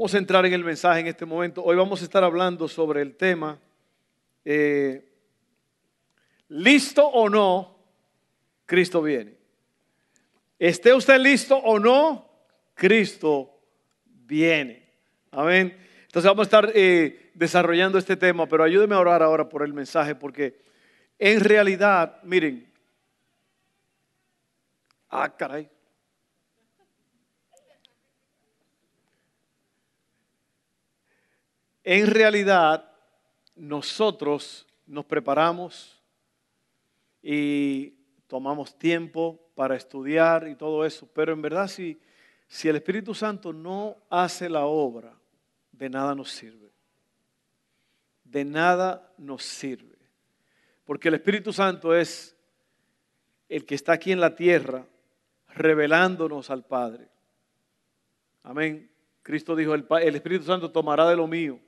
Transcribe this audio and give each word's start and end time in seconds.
Vamos 0.00 0.14
a 0.14 0.16
entrar 0.16 0.46
en 0.46 0.54
el 0.54 0.64
mensaje 0.64 1.00
en 1.00 1.08
este 1.08 1.26
momento. 1.26 1.62
Hoy 1.62 1.76
vamos 1.76 2.00
a 2.00 2.04
estar 2.04 2.24
hablando 2.24 2.66
sobre 2.68 3.02
el 3.02 3.16
tema, 3.16 3.58
eh, 4.46 5.06
listo 6.48 7.06
o 7.06 7.28
no, 7.28 7.76
Cristo 8.64 9.02
viene. 9.02 9.34
Esté 10.58 10.94
usted 10.94 11.18
listo 11.18 11.54
o 11.54 11.78
no, 11.78 12.30
Cristo 12.72 13.60
viene. 14.24 14.88
Amén. 15.32 15.76
Entonces 16.06 16.30
vamos 16.30 16.44
a 16.44 16.48
estar 16.48 16.72
eh, 16.74 17.32
desarrollando 17.34 17.98
este 17.98 18.16
tema, 18.16 18.46
pero 18.46 18.64
ayúdeme 18.64 18.94
a 18.94 19.00
orar 19.00 19.22
ahora 19.22 19.50
por 19.50 19.62
el 19.62 19.74
mensaje, 19.74 20.14
porque 20.14 20.62
en 21.18 21.40
realidad, 21.40 22.22
miren, 22.22 22.72
ah, 25.10 25.36
caray. 25.36 25.68
En 31.92 32.06
realidad, 32.06 32.88
nosotros 33.56 34.64
nos 34.86 35.04
preparamos 35.06 36.00
y 37.20 37.96
tomamos 38.28 38.78
tiempo 38.78 39.50
para 39.56 39.74
estudiar 39.74 40.46
y 40.46 40.54
todo 40.54 40.84
eso, 40.84 41.10
pero 41.12 41.32
en 41.32 41.42
verdad 41.42 41.66
si, 41.66 42.00
si 42.46 42.68
el 42.68 42.76
Espíritu 42.76 43.12
Santo 43.12 43.52
no 43.52 43.96
hace 44.08 44.48
la 44.48 44.66
obra, 44.66 45.18
de 45.72 45.90
nada 45.90 46.14
nos 46.14 46.30
sirve. 46.30 46.70
De 48.22 48.44
nada 48.44 49.12
nos 49.18 49.42
sirve. 49.42 49.98
Porque 50.84 51.08
el 51.08 51.14
Espíritu 51.14 51.52
Santo 51.52 51.92
es 51.92 52.36
el 53.48 53.66
que 53.66 53.74
está 53.74 53.94
aquí 53.94 54.12
en 54.12 54.20
la 54.20 54.36
tierra 54.36 54.86
revelándonos 55.48 56.50
al 56.50 56.64
Padre. 56.64 57.08
Amén. 58.44 58.88
Cristo 59.24 59.56
dijo, 59.56 59.74
el, 59.74 59.84
el 60.02 60.14
Espíritu 60.14 60.44
Santo 60.44 60.70
tomará 60.70 61.08
de 61.08 61.16
lo 61.16 61.26
mío 61.26 61.58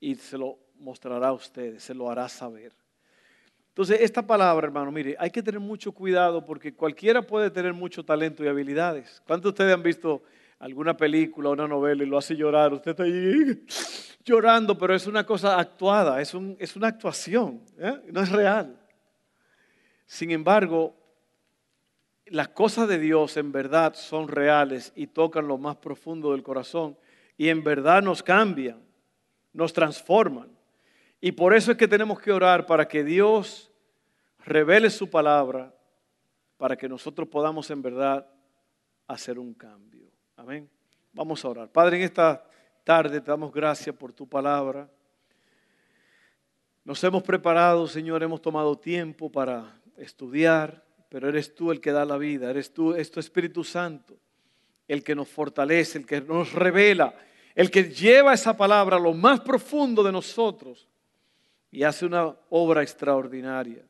y 0.00 0.14
se 0.14 0.38
lo 0.38 0.58
mostrará 0.78 1.28
a 1.28 1.32
ustedes, 1.32 1.82
se 1.82 1.94
lo 1.94 2.10
hará 2.10 2.28
saber. 2.28 2.72
Entonces, 3.68 4.00
esta 4.00 4.26
palabra, 4.26 4.66
hermano, 4.66 4.90
mire, 4.90 5.14
hay 5.18 5.30
que 5.30 5.42
tener 5.42 5.60
mucho 5.60 5.92
cuidado 5.92 6.44
porque 6.44 6.74
cualquiera 6.74 7.22
puede 7.22 7.50
tener 7.50 7.72
mucho 7.72 8.04
talento 8.04 8.42
y 8.44 8.48
habilidades. 8.48 9.22
¿Cuántos 9.26 9.44
de 9.44 9.48
ustedes 9.50 9.74
han 9.74 9.82
visto 9.82 10.22
alguna 10.58 10.96
película, 10.96 11.50
una 11.50 11.68
novela 11.68 12.02
y 12.02 12.06
lo 12.06 12.18
hace 12.18 12.34
llorar? 12.34 12.72
Usted 12.72 12.90
está 12.90 13.04
ahí 13.04 13.64
llorando, 14.24 14.76
pero 14.76 14.94
es 14.94 15.06
una 15.06 15.24
cosa 15.24 15.58
actuada, 15.58 16.20
es, 16.20 16.34
es 16.58 16.76
una 16.76 16.88
actuación, 16.88 17.62
¿eh? 17.78 18.00
no 18.10 18.22
es 18.22 18.30
real. 18.30 18.76
Sin 20.04 20.32
embargo, 20.32 20.96
las 22.26 22.48
cosas 22.48 22.88
de 22.88 22.98
Dios 22.98 23.36
en 23.36 23.52
verdad 23.52 23.94
son 23.94 24.28
reales 24.28 24.92
y 24.96 25.06
tocan 25.06 25.46
lo 25.46 25.58
más 25.58 25.76
profundo 25.76 26.32
del 26.32 26.42
corazón 26.42 26.96
y 27.36 27.48
en 27.48 27.62
verdad 27.62 28.02
nos 28.02 28.22
cambian, 28.22 28.80
nos 29.52 29.72
transforman. 29.72 30.50
Y 31.20 31.32
por 31.32 31.54
eso 31.54 31.72
es 31.72 31.76
que 31.76 31.88
tenemos 31.88 32.20
que 32.20 32.32
orar 32.32 32.66
para 32.66 32.88
que 32.88 33.04
Dios 33.04 33.70
revele 34.44 34.90
su 34.90 35.10
palabra, 35.10 35.74
para 36.56 36.76
que 36.76 36.88
nosotros 36.88 37.28
podamos 37.28 37.70
en 37.70 37.82
verdad 37.82 38.26
hacer 39.06 39.38
un 39.38 39.54
cambio. 39.54 40.08
Amén. 40.36 40.68
Vamos 41.12 41.44
a 41.44 41.48
orar. 41.48 41.68
Padre, 41.70 41.98
en 41.98 42.02
esta 42.04 42.44
tarde 42.84 43.20
te 43.20 43.30
damos 43.30 43.52
gracias 43.52 43.94
por 43.94 44.12
tu 44.12 44.28
palabra. 44.28 44.88
Nos 46.84 47.02
hemos 47.04 47.22
preparado, 47.22 47.86
Señor, 47.86 48.22
hemos 48.22 48.40
tomado 48.40 48.76
tiempo 48.78 49.30
para 49.30 49.80
estudiar, 49.96 50.82
pero 51.08 51.28
eres 51.28 51.54
tú 51.54 51.70
el 51.70 51.80
que 51.80 51.92
da 51.92 52.04
la 52.04 52.16
vida, 52.16 52.50
eres 52.50 52.72
tú, 52.72 52.94
es 52.94 53.10
tu 53.10 53.20
Espíritu 53.20 53.64
Santo, 53.64 54.16
el 54.88 55.04
que 55.04 55.14
nos 55.14 55.28
fortalece, 55.28 55.98
el 55.98 56.06
que 56.06 56.20
nos 56.20 56.52
revela, 56.52 57.14
el 57.54 57.70
que 57.70 57.84
lleva 57.84 58.34
esa 58.34 58.56
palabra 58.56 58.96
a 58.96 59.00
lo 59.00 59.12
más 59.12 59.40
profundo 59.40 60.02
de 60.02 60.12
nosotros 60.12 60.88
y 61.70 61.82
hace 61.82 62.06
una 62.06 62.34
obra 62.48 62.82
extraordinaria. 62.82 63.84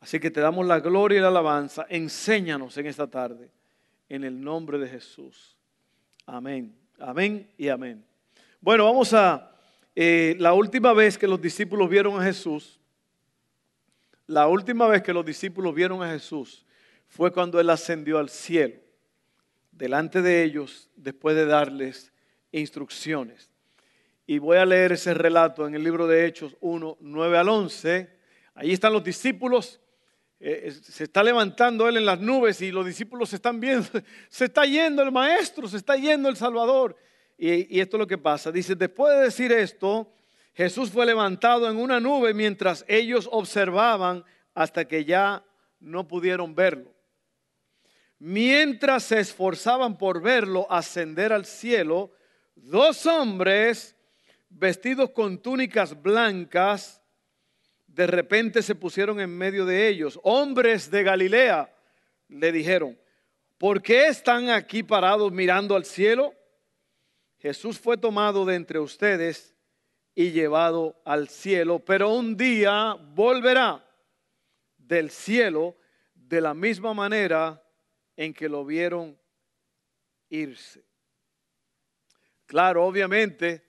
Así 0.00 0.18
que 0.18 0.30
te 0.30 0.40
damos 0.40 0.66
la 0.66 0.80
gloria 0.80 1.18
y 1.18 1.20
la 1.20 1.28
alabanza. 1.28 1.86
Enséñanos 1.88 2.76
en 2.76 2.86
esta 2.86 3.06
tarde, 3.06 3.50
en 4.08 4.24
el 4.24 4.40
nombre 4.40 4.78
de 4.78 4.88
Jesús. 4.88 5.56
Amén, 6.26 6.74
amén 6.98 7.48
y 7.56 7.68
amén. 7.68 8.04
Bueno, 8.60 8.84
vamos 8.84 9.12
a 9.14 9.52
eh, 9.94 10.36
la 10.38 10.54
última 10.54 10.92
vez 10.92 11.18
que 11.18 11.28
los 11.28 11.40
discípulos 11.40 11.88
vieron 11.88 12.20
a 12.20 12.24
Jesús. 12.24 12.80
La 14.26 14.46
última 14.46 14.86
vez 14.86 15.02
que 15.02 15.12
los 15.12 15.24
discípulos 15.24 15.74
vieron 15.74 16.02
a 16.02 16.10
Jesús 16.10 16.64
fue 17.08 17.32
cuando 17.32 17.60
Él 17.60 17.68
ascendió 17.68 18.18
al 18.18 18.30
cielo, 18.30 18.76
delante 19.70 20.22
de 20.22 20.42
ellos, 20.42 20.88
después 20.96 21.36
de 21.36 21.44
darles 21.44 22.11
instrucciones. 22.52 23.50
Y 24.26 24.38
voy 24.38 24.58
a 24.58 24.64
leer 24.64 24.92
ese 24.92 25.14
relato 25.14 25.66
en 25.66 25.74
el 25.74 25.82
libro 25.82 26.06
de 26.06 26.26
Hechos 26.26 26.56
1, 26.60 26.98
9 27.00 27.38
al 27.38 27.48
11. 27.48 28.08
Allí 28.54 28.72
están 28.72 28.92
los 28.92 29.02
discípulos. 29.02 29.80
Eh, 30.38 30.70
se 30.70 31.04
está 31.04 31.22
levantando 31.22 31.88
Él 31.88 31.96
en 31.96 32.06
las 32.06 32.20
nubes 32.20 32.60
y 32.62 32.70
los 32.70 32.86
discípulos 32.86 33.30
se 33.30 33.36
están 33.36 33.60
viendo. 33.60 33.88
Se 34.28 34.46
está 34.46 34.64
yendo 34.64 35.02
el 35.02 35.12
Maestro, 35.12 35.68
se 35.68 35.76
está 35.76 35.96
yendo 35.96 36.28
el 36.28 36.36
Salvador. 36.36 36.96
Y, 37.38 37.76
y 37.76 37.80
esto 37.80 37.96
es 37.96 37.98
lo 37.98 38.06
que 38.06 38.18
pasa. 38.18 38.50
Dice, 38.50 38.74
después 38.74 39.16
de 39.16 39.24
decir 39.24 39.52
esto, 39.52 40.12
Jesús 40.54 40.90
fue 40.90 41.06
levantado 41.06 41.70
en 41.70 41.76
una 41.76 42.00
nube 42.00 42.34
mientras 42.34 42.84
ellos 42.88 43.28
observaban 43.30 44.24
hasta 44.54 44.86
que 44.86 45.04
ya 45.04 45.44
no 45.80 46.06
pudieron 46.06 46.54
verlo. 46.54 46.92
Mientras 48.18 49.04
se 49.04 49.18
esforzaban 49.18 49.98
por 49.98 50.22
verlo 50.22 50.66
ascender 50.70 51.32
al 51.32 51.44
cielo, 51.44 52.12
dos 52.62 53.06
hombres 53.06 53.96
vestidos 54.48 55.10
con 55.10 55.38
túnicas 55.38 56.00
blancas, 56.00 57.02
de 57.86 58.06
repente 58.06 58.62
se 58.62 58.74
pusieron 58.74 59.20
en 59.20 59.36
medio 59.36 59.66
de 59.66 59.88
ellos. 59.88 60.18
Hombres 60.22 60.90
de 60.90 61.02
Galilea, 61.02 61.74
le 62.28 62.52
dijeron, 62.52 62.98
¿por 63.58 63.82
qué 63.82 64.06
están 64.06 64.48
aquí 64.48 64.82
parados 64.82 65.30
mirando 65.32 65.76
al 65.76 65.84
cielo? 65.84 66.34
Jesús 67.38 67.78
fue 67.78 67.96
tomado 67.96 68.44
de 68.44 68.54
entre 68.54 68.78
ustedes 68.78 69.54
y 70.14 70.30
llevado 70.30 71.00
al 71.04 71.28
cielo, 71.28 71.80
pero 71.80 72.14
un 72.14 72.36
día 72.36 72.94
volverá 72.94 73.84
del 74.78 75.10
cielo 75.10 75.76
de 76.14 76.40
la 76.40 76.54
misma 76.54 76.94
manera 76.94 77.62
en 78.16 78.32
que 78.32 78.48
lo 78.48 78.64
vieron 78.64 79.18
irse. 80.28 80.91
Claro, 82.52 82.84
obviamente, 82.84 83.64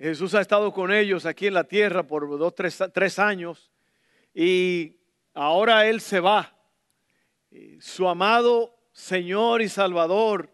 Jesús 0.00 0.34
ha 0.34 0.40
estado 0.40 0.72
con 0.72 0.92
ellos 0.92 1.24
aquí 1.24 1.46
en 1.46 1.54
la 1.54 1.62
tierra 1.62 2.04
por 2.04 2.28
dos, 2.36 2.52
tres, 2.52 2.76
tres 2.92 3.20
años. 3.20 3.70
Y 4.34 4.96
ahora 5.32 5.86
Él 5.86 6.00
se 6.00 6.18
va. 6.18 6.58
Su 7.78 8.08
amado 8.08 8.74
Señor 8.90 9.62
y 9.62 9.68
Salvador, 9.68 10.50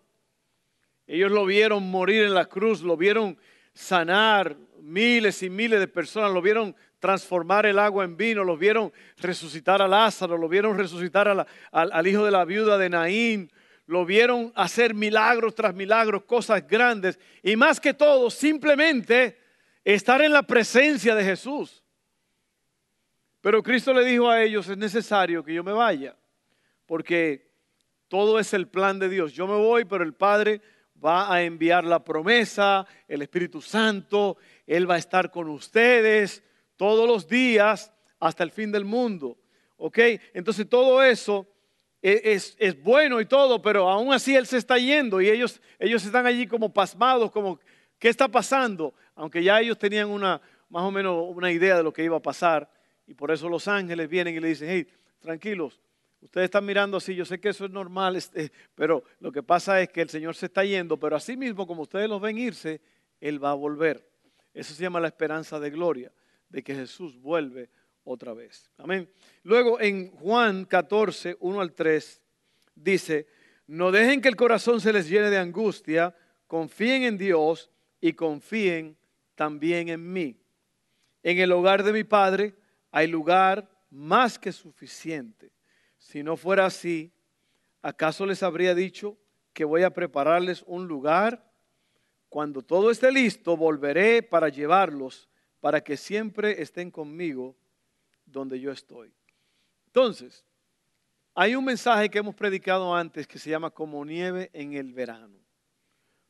ellos 1.07 1.33
lo 1.33 1.47
vieron 1.47 1.91
morir 1.91 2.25
en 2.25 2.35
la 2.35 2.45
cruz, 2.45 2.83
lo 2.83 2.95
vieron 2.95 3.39
sanar. 3.73 4.55
Miles 4.83 5.43
y 5.43 5.49
miles 5.49 5.81
de 5.81 5.89
personas, 5.89 6.31
lo 6.31 6.43
vieron 6.43 6.77
transformar 6.99 7.65
el 7.65 7.79
agua 7.79 8.05
en 8.05 8.19
vino, 8.19 8.45
lo 8.45 8.59
vieron 8.59 8.93
resucitar 9.17 9.81
a 9.81 9.89
Lázaro, 9.89 10.37
lo 10.37 10.47
vieron 10.47 10.77
resucitar 10.77 11.27
al, 11.27 11.47
al 11.73 12.07
hijo 12.07 12.23
de 12.27 12.31
la 12.31 12.45
viuda 12.45 12.77
de 12.77 12.91
Naín, 12.91 13.51
lo 13.87 14.05
vieron 14.05 14.53
hacer 14.55 14.95
milagros 14.95 15.55
tras 15.55 15.75
milagros, 15.75 16.25
cosas 16.25 16.67
grandes, 16.67 17.19
y 17.43 17.57
más 17.57 17.81
que 17.81 17.95
todo, 17.95 18.31
simplemente 18.31 19.39
estar 19.85 20.23
en 20.23 20.33
la 20.33 20.43
presencia 20.43 21.15
de 21.15 21.25
Jesús. 21.25 21.83
Pero 23.41 23.63
Cristo 23.63 23.93
le 23.93 24.05
dijo 24.05 24.31
a 24.31 24.43
ellos, 24.43 24.69
es 24.69 24.79
necesario 24.79 25.45
que 25.45 25.53
yo 25.53 25.63
me 25.63 25.73
vaya, 25.73 26.17
porque 26.87 27.51
todo 28.09 28.39
es 28.39 28.55
el 28.55 28.69
plan 28.69 28.99
de 28.99 29.09
Dios. 29.09 29.33
Yo 29.33 29.47
me 29.47 29.57
voy, 29.57 29.85
pero 29.85 30.03
el 30.03 30.15
Padre 30.15 30.63
va 31.05 31.33
a 31.33 31.43
enviar 31.43 31.85
la 31.85 32.03
promesa, 32.03 32.87
el 33.07 33.21
Espíritu 33.21 33.61
Santo, 33.61 34.39
Él 34.67 34.89
va 34.89 34.95
a 34.95 34.99
estar 34.99 35.31
con 35.31 35.49
ustedes 35.49 36.43
todos 36.77 37.07
los 37.07 37.29
días 37.29 37.93
hasta 38.19 38.45
el 38.45 38.51
fin 38.51 38.73
del 38.73 38.85
mundo. 38.87 39.39
¿Ok? 39.77 39.99
Entonces 40.33 40.69
todo 40.69 41.03
eso 41.03 41.47
es, 42.05 42.83
bueno 42.83 43.19
y 43.19 43.25
todo, 43.25 43.63
pero 43.63 43.89
aún 43.89 44.13
así 44.13 44.37
Él 44.37 44.47
se 44.47 44.59
está 44.59 44.77
yendo 44.77 45.23
y 45.23 45.31
ellos, 45.31 45.61
ellos 45.79 46.05
están 46.05 46.27
allí 46.27 46.47
como 46.47 46.73
pasmados, 46.73 47.31
como, 47.31 47.59
¿qué 47.99 48.11
está 48.11 48.29
pasando? 48.29 48.93
Aunque 49.15 49.43
ya 49.43 49.59
ellos 49.59 49.79
tenían 49.79 50.11
una 50.11 50.41
más 50.69 50.83
o 50.83 50.91
menos 50.91 51.25
una 51.29 51.51
idea 51.51 51.79
de 51.79 51.83
lo 51.83 51.93
que 51.93 52.05
iba 52.05 52.17
a 52.17 52.23
pasar. 52.23 52.71
Y 53.07 53.15
por 53.15 53.31
eso 53.31 53.49
los 53.49 53.69
ángeles 53.69 54.09
vienen 54.09 54.35
y 54.35 54.41
le 54.41 54.49
dicen, 54.49 54.69
hey, 54.71 54.87
tranquilos, 55.19 55.81
ustedes 56.21 56.47
están 56.47 56.67
mirando 56.67 56.99
así, 56.99 57.15
yo 57.15 57.25
sé 57.25 57.41
que 57.41 57.49
eso 57.51 57.65
es 57.65 57.71
normal, 57.71 58.17
este, 58.17 58.53
pero 58.75 59.05
lo 59.21 59.33
que 59.33 59.43
pasa 59.43 59.81
es 59.81 59.89
que 59.89 60.03
el 60.03 60.11
Señor 60.11 60.35
se 60.35 60.47
está 60.47 60.63
yendo, 60.63 60.99
pero 60.99 61.17
así 61.17 61.39
mismo 61.39 61.67
como 61.67 61.83
ustedes 61.83 62.09
los 62.09 62.21
ven 62.21 62.37
irse, 62.37 62.83
Él 63.19 63.43
va 63.43 63.53
a 63.53 63.55
volver. 63.55 64.07
Eso 64.53 64.75
se 64.75 64.83
llama 64.83 65.01
la 65.01 65.09
esperanza 65.09 65.59
de 65.59 65.71
gloria, 65.71 66.13
de 66.51 66.63
que 66.63 66.75
Jesús 66.75 67.19
vuelve 67.19 67.71
otra 68.05 68.35
vez. 68.35 68.71
Amén. 68.79 69.11
Luego 69.43 69.81
en 69.81 70.11
Juan 70.13 70.65
14, 70.67 71.37
1 71.41 71.61
al 71.61 71.73
3, 71.73 72.23
dice, 72.75 73.27
no 73.67 73.91
dejen 73.91 74.21
que 74.21 74.29
el 74.29 74.37
corazón 74.37 74.81
se 74.81 74.93
les 74.93 75.09
llene 75.09 75.31
de 75.31 75.39
angustia, 75.39 76.15
confíen 76.47 77.03
en 77.03 77.19
Dios 77.19 77.71
y 78.01 78.13
confíen 78.13 78.97
también 79.35 79.89
en 79.89 80.13
mí. 80.13 80.37
En 81.23 81.39
el 81.39 81.53
hogar 81.53 81.83
de 81.83 81.93
mi 81.93 82.05
Padre 82.05 82.55
hay 82.91 83.07
lugar 83.07 83.69
más 83.91 84.39
que 84.39 84.53
suficiente. 84.53 85.51
Si 85.99 86.23
no 86.23 86.37
fuera 86.37 86.67
así, 86.67 87.11
¿acaso 87.81 88.27
les 88.27 88.43
habría 88.43 88.75
dicho 88.75 89.17
que 89.55 89.65
voy 89.65 89.83
a 89.83 89.91
prepararles 89.91 90.63
un 90.67 90.87
lugar? 90.87 91.51
Cuando 92.29 92.61
todo 92.63 92.91
esté 92.91 93.11
listo, 93.11 93.57
volveré 93.57 94.23
para 94.23 94.49
llevarlos, 94.49 95.29
para 95.61 95.83
que 95.83 95.97
siempre 95.97 96.61
estén 96.61 96.91
conmigo 96.91 97.57
donde 98.35 98.61
yo 98.61 98.73
estoy. 98.73 99.15
Entonces, 99.87 100.45
hay 101.35 101.55
un 101.55 101.65
mensaje 101.65 102.11
que 102.11 102.19
hemos 102.19 102.35
predicado 102.35 102.95
antes 102.95 103.27
que 103.27 103.39
se 103.39 103.49
llama 103.49 103.71
como 103.71 104.05
nieve 104.05 104.51
en 104.53 104.75
el 104.75 104.93
verano. 104.93 105.39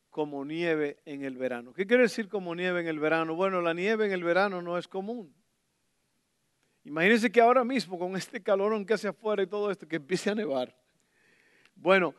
Como 0.09 0.45
nieve 0.45 0.99
en 1.03 1.25
el 1.25 1.35
verano. 1.35 1.73
¿Qué 1.73 1.85
quiere 1.85 2.03
decir 2.03 2.29
como 2.29 2.55
nieve 2.55 2.79
en 2.79 2.87
el 2.87 2.99
verano? 2.99 3.35
Bueno, 3.35 3.59
la 3.61 3.73
nieve 3.73 4.05
en 4.05 4.13
el 4.13 4.23
verano 4.23 4.61
no 4.61 4.77
es 4.77 4.87
común. 4.87 5.35
Imagínense 6.85 7.31
que 7.31 7.41
ahora 7.41 7.63
mismo 7.63 7.97
con 7.97 8.15
este 8.15 8.41
calor 8.41 8.85
que 8.85 8.93
hace 8.93 9.07
afuera 9.07 9.41
y 9.41 9.47
todo 9.47 9.71
esto, 9.71 9.87
que 9.87 9.95
empiece 9.95 10.29
a 10.29 10.35
nevar. 10.35 10.77
Bueno, 11.73 12.13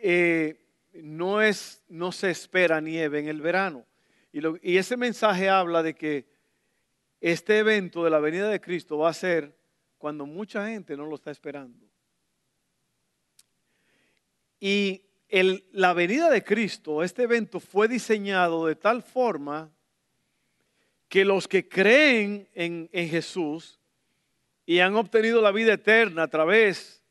eh, 0.00 0.64
no, 0.92 1.42
es, 1.42 1.82
no 1.88 2.12
se 2.12 2.30
espera 2.30 2.80
nieve 2.80 3.18
en 3.18 3.28
el 3.28 3.40
verano. 3.40 3.84
Y, 4.32 4.40
y 4.62 4.76
ese 4.78 4.96
mensaje 4.96 5.48
habla 5.48 5.82
de 5.82 5.94
que 5.94 6.33
este 7.30 7.56
evento 7.56 8.04
de 8.04 8.10
la 8.10 8.18
venida 8.18 8.50
de 8.50 8.60
Cristo 8.60 8.98
va 8.98 9.08
a 9.08 9.14
ser 9.14 9.56
cuando 9.96 10.26
mucha 10.26 10.68
gente 10.68 10.94
no 10.94 11.06
lo 11.06 11.14
está 11.14 11.30
esperando. 11.30 11.86
Y 14.60 15.06
la 15.72 15.94
venida 15.94 16.28
de 16.28 16.44
Cristo, 16.44 17.02
este 17.02 17.22
evento 17.22 17.60
fue 17.60 17.88
diseñado 17.88 18.66
de 18.66 18.76
tal 18.76 19.02
forma 19.02 19.72
que 21.08 21.24
los 21.24 21.48
que 21.48 21.66
creen 21.66 22.46
en, 22.52 22.90
Jesús 22.92 23.80
y 24.66 24.80
han 24.80 24.94
obtenido 24.94 25.40
la 25.40 25.50
vida 25.50 25.72
eterna 25.72 26.24
a 26.24 26.28
través 26.28 27.02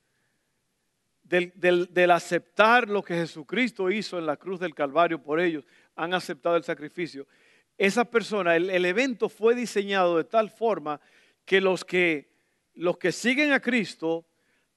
del, 1.23 2.11
aceptar 2.11 2.87
lo 2.87 3.01
que 3.01 3.15
Jesucristo 3.15 3.89
hizo 3.89 4.19
en 4.19 4.27
la 4.27 4.37
cruz 4.37 4.59
del 4.59 4.75
Calvario 4.75 5.23
por 5.23 5.39
ellos, 5.39 5.65
han 5.95 6.13
aceptado 6.13 6.55
el 6.55 6.63
sacrificio. 6.63 7.25
Esa 7.77 8.05
persona, 8.05 8.55
el, 8.55 8.69
el 8.69 8.85
evento 8.85 9.29
fue 9.29 9.55
diseñado 9.55 10.17
de 10.17 10.23
tal 10.23 10.49
forma 10.49 11.01
que 11.45 11.59
los 11.59 11.83
que, 11.83 12.29
los 12.73 12.97
que 12.97 13.11
siguen 13.11 13.51
a 13.51 13.59
Cristo 13.59 14.25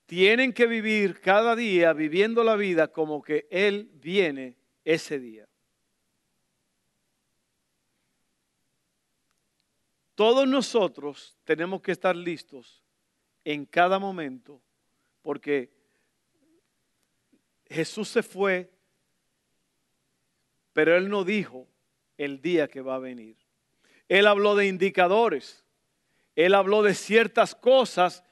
tienen 0.07 0.53
que 0.53 0.67
vivir 0.67 1.21
cada 1.21 1.57
día 1.57 1.93
viviendo 1.93 2.45
la 2.45 2.57
vida 2.57 2.89
como 2.89 3.23
que 3.23 3.47
Él 3.51 3.91
viene 3.95 4.57
ese 4.85 5.19
día. 5.19 5.49
Todos 10.15 10.49
nosotros 10.49 11.37
tenemos 11.45 11.83
que 11.83 11.93
estar 11.93 12.17
listos 12.17 12.83
en 13.45 13.67
cada 13.67 13.99
momento 13.99 14.63
porque 15.21 15.71
Jesús 17.67 18.09
se 18.09 18.23
fue, 18.23 18.73
pero 20.73 20.97
Él 20.97 21.11
no 21.11 21.25
dijo 21.25 21.69
el 22.17 22.41
día 22.41 22.69
que 22.69 22.81
va 22.81 22.97
a 22.97 23.01
venir. 23.01 23.37
Él 24.09 24.27
habló 24.27 24.55
de 24.55 24.67
indicadores, 24.67 25.65
Él 26.35 26.55
habló 26.55 26.83
de 26.83 26.95
ciertas 26.95 27.55
cosas 27.55 28.23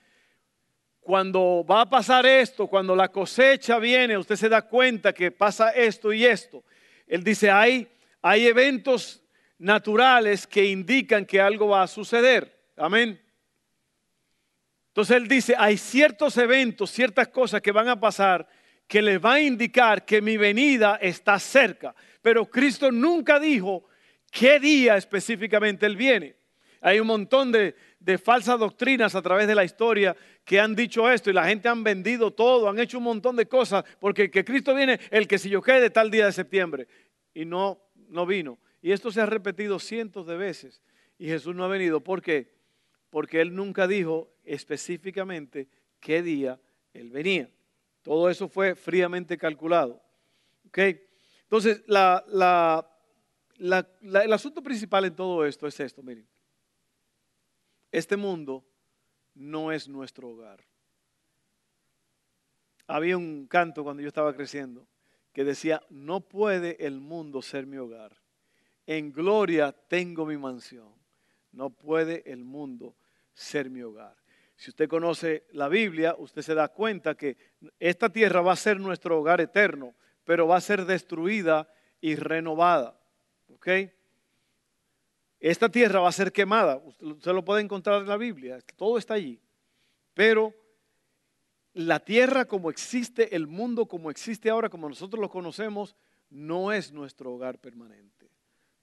cuando 1.00 1.64
va 1.69 1.82
a 1.82 1.90
pasar 1.90 2.25
esto, 2.25 2.66
cuando 2.66 2.96
la 2.96 3.08
cosecha 3.08 3.78
viene, 3.78 4.16
usted 4.16 4.36
se 4.36 4.48
da 4.48 4.62
cuenta 4.62 5.12
que 5.12 5.31
pasa 5.31 5.70
esto 5.70 6.12
y 6.12 6.25
esto. 6.25 6.64
Él 7.06 7.22
dice, 7.22 7.50
hay, 7.50 7.86
hay 8.22 8.46
eventos 8.46 9.22
naturales 9.58 10.46
que 10.46 10.64
indican 10.64 11.26
que 11.26 11.40
algo 11.40 11.69
va 11.69 11.82
a 11.82 11.87
suceder. 11.87 12.58
Amén. 12.76 13.20
Entonces 14.88 15.16
él 15.16 15.28
dice, 15.28 15.54
hay 15.58 15.76
ciertos 15.76 16.38
eventos, 16.38 16.90
ciertas 16.90 17.28
cosas 17.28 17.60
que 17.60 17.72
van 17.72 17.88
a 17.88 18.00
pasar 18.00 18.48
que 18.86 19.02
les 19.02 19.19
va 19.19 19.34
a 19.34 19.40
indicar 19.40 20.04
que 20.04 20.20
mi 20.20 20.36
venida 20.36 20.96
está 21.00 21.38
cerca. 21.38 21.94
Pero 22.22 22.46
Cristo 22.46 22.92
nunca 22.92 23.40
dijo 23.40 23.84
qué 24.31 24.60
día 24.60 24.96
específicamente 24.96 25.86
él 25.86 25.96
viene. 25.96 26.36
Hay 26.81 27.00
un 27.00 27.06
montón 27.06 27.50
de, 27.50 27.75
de 27.98 28.19
falsas 28.19 28.58
doctrinas 28.58 29.14
a 29.14 29.22
través 29.22 29.46
de 29.46 29.54
la 29.54 29.64
historia 29.64 30.14
que 30.44 30.60
han 30.60 30.75
dicho 30.75 31.10
esto 31.10 31.31
y 31.31 31.32
la 31.32 31.46
gente 31.46 31.69
han 31.69 31.82
vendido 31.82 32.31
todo, 32.31 32.69
han 32.69 32.78
hecho 32.78 32.98
un 32.98 33.04
montón 33.04 33.36
de 33.36 33.46
cosas 33.46 33.84
porque 33.98 34.31
que 34.31 34.44
Cristo 34.44 34.75
viene 34.75 35.00
el 35.10 35.26
que 35.26 35.38
si 35.38 35.48
yo 35.48 35.62
quede 35.62 35.88
tal 35.88 36.10
día 36.10 36.26
de 36.26 36.32
septiembre 36.32 36.87
y 37.32 37.46
no 37.46 37.80
no 38.08 38.26
vino. 38.26 38.58
Y 38.80 38.92
esto 38.92 39.10
se 39.10 39.20
ha 39.20 39.26
repetido 39.26 39.78
cientos 39.78 40.26
de 40.26 40.37
veces 40.37 40.82
y 41.19 41.26
Jesús 41.26 41.54
no 41.54 41.64
ha 41.64 41.69
venido. 41.69 42.00
¿Por 42.00 42.22
qué? 42.22 42.52
Porque 43.10 43.40
él 43.40 43.54
nunca 43.54 43.87
dijo 43.87 44.30
específicamente 44.44 45.69
qué 46.00 46.22
día 46.22 46.60
él 46.92 47.10
venía. 47.10 47.50
Todo 48.04 48.30
eso 48.30 48.48
fue 48.48 48.76
fríamente 48.76 49.36
calculado. 49.36 50.00
Entonces, 51.42 51.82
el 51.88 52.42
asunto 54.32 54.62
principal 54.62 55.06
en 55.06 55.16
todo 55.16 55.44
esto 55.44 55.66
es 55.66 55.80
esto, 55.80 56.02
miren. 56.02 56.28
Este 57.90 58.16
mundo 58.16 58.64
no 59.34 59.72
es 59.72 59.88
nuestro 59.88 60.28
hogar. 60.28 60.64
Había 62.86 63.16
un 63.16 63.46
canto 63.46 63.82
cuando 63.82 64.02
yo 64.02 64.08
estaba 64.08 64.34
creciendo 64.34 64.86
que 65.32 65.42
decía, 65.42 65.82
no 65.88 66.20
puede 66.20 66.86
el 66.86 67.00
mundo 67.00 67.40
ser 67.40 67.66
mi 67.66 67.78
hogar. 67.78 68.14
En 68.86 69.12
gloria 69.12 69.72
tengo 69.72 70.26
mi 70.26 70.36
mansión. 70.36 70.92
No 71.52 71.70
puede 71.70 72.22
el 72.30 72.44
mundo 72.44 72.94
ser 73.32 73.70
mi 73.70 73.80
hogar. 73.80 74.14
Si 74.64 74.71
usted 74.71 74.88
conoce 74.88 75.44
la 75.52 75.68
Biblia, 75.68 76.16
usted 76.16 76.40
se 76.40 76.54
da 76.54 76.68
cuenta 76.68 77.14
que 77.14 77.37
esta 77.78 78.09
tierra 78.09 78.40
va 78.40 78.54
a 78.54 78.56
ser 78.56 78.80
nuestro 78.80 79.21
hogar 79.21 79.42
eterno, 79.42 79.94
pero 80.25 80.49
va 80.49 80.56
a 80.56 80.62
ser 80.62 80.87
destruida 80.87 81.68
y 82.00 82.14
renovada. 82.14 82.99
¿Ok? 83.52 83.68
Esta 85.38 85.68
tierra 85.68 86.00
va 86.00 86.09
a 86.09 86.12
ser 86.12 86.33
quemada. 86.33 86.78
Usted 86.78 87.33
lo 87.33 87.44
puede 87.44 87.61
encontrar 87.61 88.00
en 88.00 88.09
la 88.09 88.16
Biblia. 88.16 88.59
Todo 88.75 88.97
está 88.97 89.12
allí. 89.12 89.38
Pero 90.14 90.54
la 91.75 92.00
tierra 92.00 92.47
como 92.47 92.71
existe, 92.71 93.37
el 93.37 93.47
mundo 93.47 93.85
como 93.85 94.11
existe 94.11 94.49
ahora, 94.49 94.71
como 94.71 94.88
nosotros 94.88 95.21
lo 95.21 95.28
conocemos, 95.28 95.94
no 96.30 96.73
es 96.73 96.90
nuestro 96.90 97.35
hogar 97.35 97.59
permanente. 97.59 98.30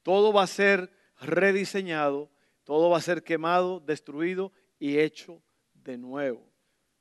Todo 0.03 0.31
va 0.31 0.43
a 0.43 0.47
ser 0.47 0.91
rediseñado, 1.19 2.29
todo 2.65 2.91
va 2.91 2.99
a 2.99 3.01
ser 3.01 3.23
quemado, 3.23 3.79
destruido 3.79 4.51
y 4.77 4.99
hecho 4.99 5.41
de 5.83 5.97
nuevo. 5.97 6.45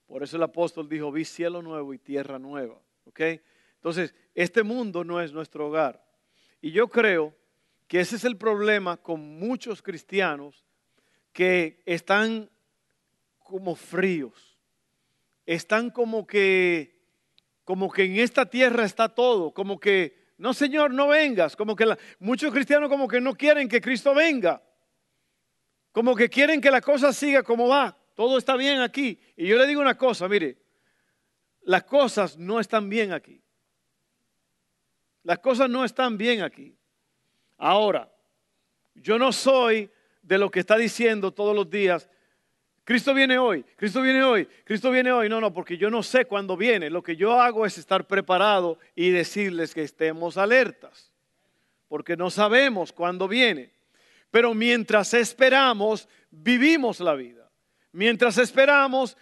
Por 0.07 0.23
eso 0.23 0.37
el 0.37 0.43
apóstol 0.43 0.89
dijo, 0.89 1.13
vi 1.13 1.25
cielo 1.25 1.63
nuevo 1.63 1.95
y 1.95 1.99
tierra 1.99 2.39
nueva. 2.39 2.81
¿Ok? 3.05 3.21
Entonces, 3.77 4.15
este 4.35 4.63
mundo 4.63 5.05
no 5.05 5.21
es 5.21 5.33
nuestro 5.33 5.69
hogar. 5.69 6.05
Y 6.61 6.73
yo 6.73 6.89
creo 6.89 7.35
que 7.89 8.01
ese 8.01 8.17
es 8.17 8.25
el 8.25 8.37
problema 8.37 8.97
con 8.97 9.39
muchos 9.39 9.83
cristianos 9.83 10.65
que 11.33 11.83
están 11.87 12.51
como 13.39 13.75
fríos, 13.75 14.57
están 15.45 15.91
como 15.91 16.27
que, 16.27 17.01
como 17.65 17.91
que 17.91 18.05
en 18.05 18.19
esta 18.19 18.47
tierra 18.47 18.85
está 18.85 19.09
todo, 19.09 19.53
como 19.53 19.81
que, 19.81 20.17
no 20.39 20.55
Señor, 20.55 20.93
no 20.93 21.09
vengas, 21.09 21.57
como 21.57 21.75
que 21.75 21.97
muchos 22.21 22.53
cristianos 22.53 22.89
como 22.89 23.09
que 23.09 23.21
no 23.21 23.35
quieren 23.35 23.69
que 23.69 23.81
Cristo 23.81 24.15
venga, 24.15 24.63
como 25.91 26.15
que 26.15 26.29
quieren 26.29 26.61
que 26.61 26.71
la 26.71 26.81
cosa 26.81 27.13
siga 27.13 27.43
como 27.43 27.67
va, 27.67 28.00
todo 28.15 28.39
está 28.39 28.57
bien 28.57 28.81
aquí. 28.81 29.19
Y 29.37 29.47
yo 29.47 29.57
le 29.57 29.67
digo 29.67 29.81
una 29.81 29.97
cosa, 29.97 30.29
mire, 30.29 30.59
las 31.63 31.85
cosas 31.85 32.37
no 32.37 32.61
están 32.61 32.89
bien 32.89 33.13
aquí. 33.13 33.41
Las 35.23 35.39
cosas 35.39 35.69
no 35.69 35.85
están 35.85 36.17
bien 36.17 36.43
aquí. 36.43 36.75
Ahora, 37.59 38.11
yo 38.95 39.19
no 39.19 39.33
soy 39.33 39.91
de 40.23 40.39
lo 40.39 40.51
que 40.51 40.61
está 40.61 40.77
diciendo 40.77 41.33
todos 41.33 41.55
los 41.55 41.69
días, 41.69 42.09
Cristo 42.85 43.15
viene 43.15 43.39
hoy, 43.39 43.63
Cristo 43.77 44.03
viene 44.03 44.25
hoy, 44.25 44.47
Cristo 44.65 44.91
viene 44.91 45.13
hoy. 45.13 45.29
No, 45.29 45.41
no, 45.41 45.53
porque 45.53 45.77
yo 45.77 45.91
no 45.91 46.03
sé 46.03 46.25
cuándo 46.25 46.57
viene. 46.57 46.91
Lo 46.91 47.03
que 47.03 47.15
yo 47.15 47.41
hago 47.41 47.65
es 47.65 47.79
estar 47.79 48.07
preparado 48.07 48.79
y 48.97 49.11
decirles 49.11 49.75
que 49.75 49.83
estemos 49.83 50.37
alertas, 50.37 51.13
porque 51.87 52.17
no 52.17 52.31
sabemos 52.31 52.93
cuándo 52.93 53.29
viene. 53.29 53.73
Pero 54.31 54.55
mientras 54.55 55.15
esperamos, 55.15 56.09
vivimos 56.31 56.99
la 57.01 57.15
vida. 57.15 57.40
Mientras 57.93 58.39
esperamos, 58.39 59.17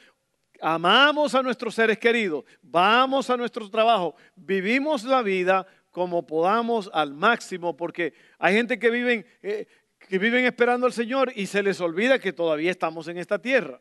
amamos 0.60 1.34
a 1.34 1.42
nuestros 1.42 1.74
seres 1.74 1.98
queridos, 1.98 2.44
vamos 2.62 3.30
a 3.30 3.36
nuestro 3.36 3.68
trabajo, 3.70 4.14
vivimos 4.36 5.04
la 5.04 5.22
vida 5.22 5.66
como 5.90 6.26
podamos 6.26 6.90
al 6.92 7.14
máximo, 7.14 7.76
porque 7.76 8.12
hay 8.38 8.54
gente 8.54 8.78
que 8.78 8.90
viven, 8.90 9.26
eh, 9.42 9.66
que 9.98 10.18
viven 10.18 10.44
esperando 10.44 10.86
al 10.86 10.92
Señor 10.92 11.32
y 11.34 11.46
se 11.46 11.62
les 11.62 11.80
olvida 11.80 12.18
que 12.18 12.32
todavía 12.32 12.70
estamos 12.70 13.08
en 13.08 13.18
esta 13.18 13.38
tierra. 13.40 13.80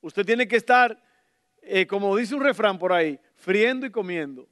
Usted 0.00 0.24
tiene 0.24 0.48
que 0.48 0.56
estar, 0.56 1.02
eh, 1.62 1.86
como 1.86 2.16
dice 2.16 2.34
un 2.34 2.42
refrán 2.42 2.78
por 2.78 2.92
ahí, 2.92 3.18
friendo 3.34 3.86
y 3.86 3.90
comiendo. 3.90 4.48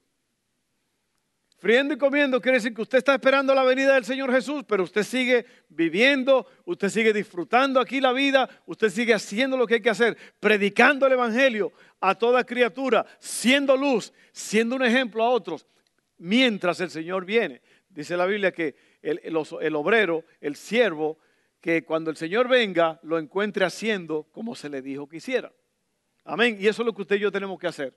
Friendo 1.61 1.93
y 1.93 1.99
comiendo 1.99 2.40
quiere 2.40 2.57
decir 2.57 2.73
que 2.73 2.81
usted 2.81 2.99
está 2.99 3.12
esperando 3.12 3.55
la 3.55 3.62
venida 3.62 3.93
del 3.93 4.07
Señor 4.07 4.33
Jesús, 4.33 4.64
pero 4.67 4.83
usted 4.83 5.02
sigue 5.02 5.45
viviendo, 5.69 6.47
usted 6.64 6.88
sigue 6.88 7.12
disfrutando 7.12 7.81
aquí 7.81 8.00
la 8.00 8.14
vida, 8.14 8.49
usted 8.64 8.88
sigue 8.88 9.12
haciendo 9.12 9.59
lo 9.59 9.67
que 9.67 9.75
hay 9.75 9.83
que 9.83 9.90
hacer, 9.90 10.17
predicando 10.40 11.07
el 11.07 11.12
Evangelio 11.12 11.71
a 12.00 12.14
toda 12.14 12.45
criatura, 12.45 13.05
siendo 13.19 13.76
luz, 13.76 14.11
siendo 14.33 14.75
un 14.75 14.85
ejemplo 14.85 15.23
a 15.23 15.29
otros, 15.29 15.67
mientras 16.17 16.81
el 16.81 16.88
Señor 16.88 17.26
viene. 17.26 17.61
Dice 17.90 18.17
la 18.17 18.25
Biblia 18.25 18.52
que 18.52 18.75
el, 19.02 19.37
obrero, 19.76 20.25
el 20.40 20.57
siervo, 20.57 21.19
que 21.61 21.85
cuando 21.85 22.11
el 22.11 22.17
Señor 22.17 22.49
venga 22.49 22.99
lo 23.02 23.19
encuentre 23.19 23.67
haciendo 23.67 24.23
como 24.33 24.55
se 24.55 24.71
le 24.71 24.81
dijo 24.81 25.07
que 25.07 25.19
hiciera. 25.19 25.52
Amén. 26.25 26.57
Y 26.59 26.69
eso 26.69 26.81
es 26.81 26.87
lo 26.87 26.95
que 26.95 27.02
usted 27.02 27.17
y 27.17 27.21
yo 27.21 27.31
tenemos 27.31 27.59
que 27.59 27.67
hacer. 27.67 27.95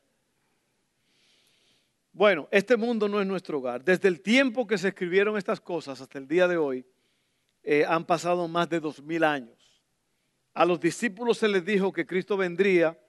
Bueno, 2.14 2.48
este 2.52 2.78
mundo 2.78 3.10
no 3.10 3.20
es 3.20 3.26
nuestro 3.26 3.58
hogar. 3.58 3.84
Desde 3.84 4.08
el 4.08 4.22
tiempo 4.22 4.68
que 4.68 4.78
se 4.78 4.90
escribieron 4.90 5.36
estas 5.36 5.60
cosas 5.60 6.00
hasta 6.00 6.20
el 6.20 6.28
día 6.28 6.48
de 6.48 6.58
hoy, 6.58 6.86
eh, 7.64 7.86
han 7.88 8.06
pasado 8.06 8.48
más 8.48 8.70
de 8.70 8.80
dos 8.80 9.02
mil 9.02 9.24
años. 9.24 9.82
A 10.54 10.64
los 10.64 10.80
discípulos 10.80 11.40
se 11.40 11.48
les 11.48 11.66
dijo 11.66 11.92
que 11.92 12.06
Cristo 12.06 12.38
vendría 12.38 13.00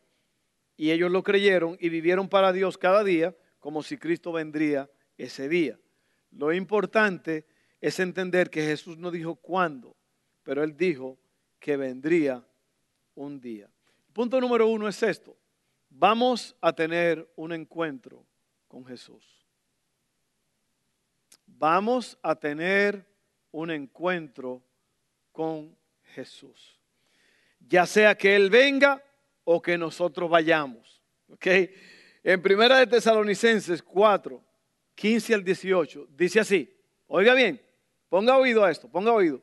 y 0.74 0.90
ellos 0.90 1.10
lo 1.10 1.22
creyeron 1.22 1.76
y 1.78 1.90
vivieron 1.90 2.30
para 2.30 2.50
Dios 2.50 2.78
cada 2.78 3.04
día 3.04 3.36
como 3.58 3.82
si 3.82 3.98
Cristo 3.98 4.32
vendría 4.32 4.90
ese 5.18 5.50
día. 5.50 5.78
Lo 6.30 6.50
importante 6.54 7.44
es 7.82 8.00
entender 8.00 8.48
que 8.48 8.62
Jesús 8.62 8.96
no 8.96 9.10
dijo 9.10 9.34
cuándo, 9.34 9.94
pero 10.42 10.64
Él 10.64 10.78
dijo 10.78 11.18
que 11.60 11.76
vendría 11.76 12.42
un 13.14 13.38
día. 13.38 13.68
Punto 14.14 14.40
número 14.40 14.66
uno 14.66 14.88
es 14.88 15.02
esto. 15.02 15.36
Vamos 15.90 16.56
a 16.62 16.72
tener 16.72 17.30
un 17.36 17.52
encuentro 17.52 18.24
con 18.74 18.84
Jesús. 18.84 19.24
Vamos 21.46 22.18
a 22.20 22.34
tener 22.34 23.06
un 23.52 23.70
encuentro 23.70 24.64
con 25.30 25.78
Jesús. 26.12 26.80
Ya 27.60 27.86
sea 27.86 28.16
que 28.16 28.34
Él 28.34 28.50
venga 28.50 29.00
o 29.44 29.62
que 29.62 29.78
nosotros 29.78 30.28
vayamos. 30.28 31.00
¿Ok? 31.28 31.46
En 32.24 32.42
Primera 32.42 32.78
de 32.78 32.88
Tesalonicenses 32.88 33.80
4, 33.80 34.42
15 34.96 35.34
al 35.34 35.44
18, 35.44 36.08
dice 36.10 36.40
así. 36.40 36.76
Oiga 37.06 37.32
bien, 37.34 37.62
ponga 38.08 38.36
oído 38.36 38.64
a 38.64 38.72
esto, 38.72 38.88
ponga 38.88 39.12
oído. 39.12 39.40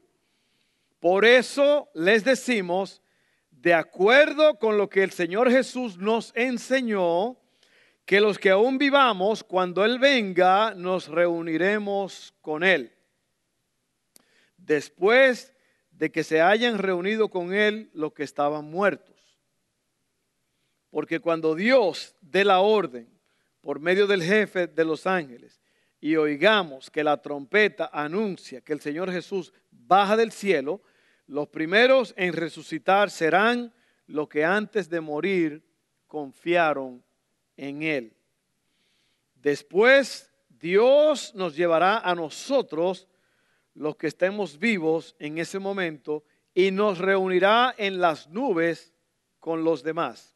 Por 0.99 1.23
eso 1.23 1.89
les 1.93 2.25
decimos, 2.25 3.01
de 3.49 3.75
acuerdo 3.75 4.59
con 4.59 4.77
lo 4.77 4.89
que 4.89 5.03
el 5.03 5.11
Señor 5.11 5.49
Jesús 5.49 5.97
nos 5.97 6.33
enseñó, 6.35 7.40
que 8.05 8.19
los 8.19 8.39
que 8.39 8.49
aún 8.49 8.77
vivamos, 8.77 9.43
cuando 9.43 9.85
Él 9.85 9.99
venga, 9.99 10.73
nos 10.73 11.07
reuniremos 11.07 12.33
con 12.41 12.63
Él. 12.63 12.91
Después 14.57 15.53
de 15.91 16.11
que 16.11 16.23
se 16.23 16.41
hayan 16.41 16.77
reunido 16.77 17.29
con 17.29 17.53
Él 17.53 17.89
los 17.93 18.13
que 18.13 18.23
estaban 18.23 18.65
muertos. 18.65 19.15
Porque 20.89 21.19
cuando 21.19 21.55
Dios 21.55 22.15
dé 22.21 22.43
la 22.43 22.59
orden 22.59 23.07
por 23.61 23.79
medio 23.79 24.07
del 24.07 24.23
jefe 24.23 24.67
de 24.67 24.83
los 24.83 25.07
ángeles 25.07 25.61
y 25.99 26.15
oigamos 26.15 26.89
que 26.89 27.03
la 27.03 27.21
trompeta 27.21 27.89
anuncia 27.93 28.61
que 28.61 28.73
el 28.73 28.81
Señor 28.81 29.11
Jesús 29.11 29.53
baja 29.69 30.17
del 30.17 30.31
cielo, 30.31 30.81
los 31.27 31.47
primeros 31.47 32.13
en 32.17 32.33
resucitar 32.33 33.09
serán 33.09 33.73
los 34.07 34.27
que 34.27 34.43
antes 34.43 34.89
de 34.89 34.99
morir 34.99 35.63
confiaron 36.07 37.03
en 37.57 37.83
Él. 37.83 38.13
Después 39.35 40.31
Dios 40.49 41.33
nos 41.33 41.55
llevará 41.55 41.99
a 41.99 42.13
nosotros, 42.13 43.07
los 43.73 43.95
que 43.95 44.07
estemos 44.07 44.59
vivos 44.59 45.15
en 45.19 45.37
ese 45.37 45.59
momento, 45.59 46.23
y 46.53 46.71
nos 46.71 46.99
reunirá 46.99 47.73
en 47.77 47.99
las 47.99 48.29
nubes 48.29 48.93
con 49.39 49.63
los 49.63 49.81
demás. 49.83 50.35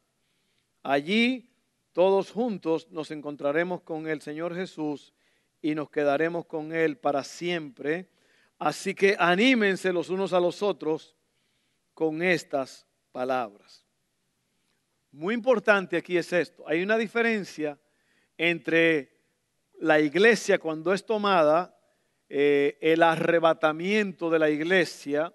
Allí 0.82 1.50
todos 1.94 2.32
juntos 2.32 2.90
nos 2.92 3.12
encontraremos 3.12 3.82
con 3.82 4.08
el 4.08 4.22
Señor 4.22 4.56
Jesús 4.56 5.14
y 5.62 5.76
nos 5.76 5.90
quedaremos 5.90 6.46
con 6.46 6.74
Él 6.74 6.98
para 6.98 7.24
siempre. 7.24 8.10
Así 8.58 8.94
que 8.96 9.16
anímense 9.18 9.94
los 9.94 10.10
unos 10.10 10.34
a 10.34 10.40
los 10.40 10.62
otros 10.62 11.16
con 11.94 12.22
estas 12.22 12.88
palabras. 13.12 13.85
Muy 15.16 15.34
importante 15.34 15.96
aquí 15.96 16.18
es 16.18 16.34
esto. 16.34 16.68
Hay 16.68 16.84
una 16.84 16.98
diferencia 16.98 17.80
entre 18.38 19.14
la 19.80 20.02
iglesia 20.02 20.60
cuando 20.60 20.92
es 20.92 21.06
tomada, 21.06 21.80
eh, 22.28 22.78
el 22.82 23.02
arrebatamiento 23.02 24.30
de 24.30 24.40
la 24.40 24.50
iglesia, 24.50 25.34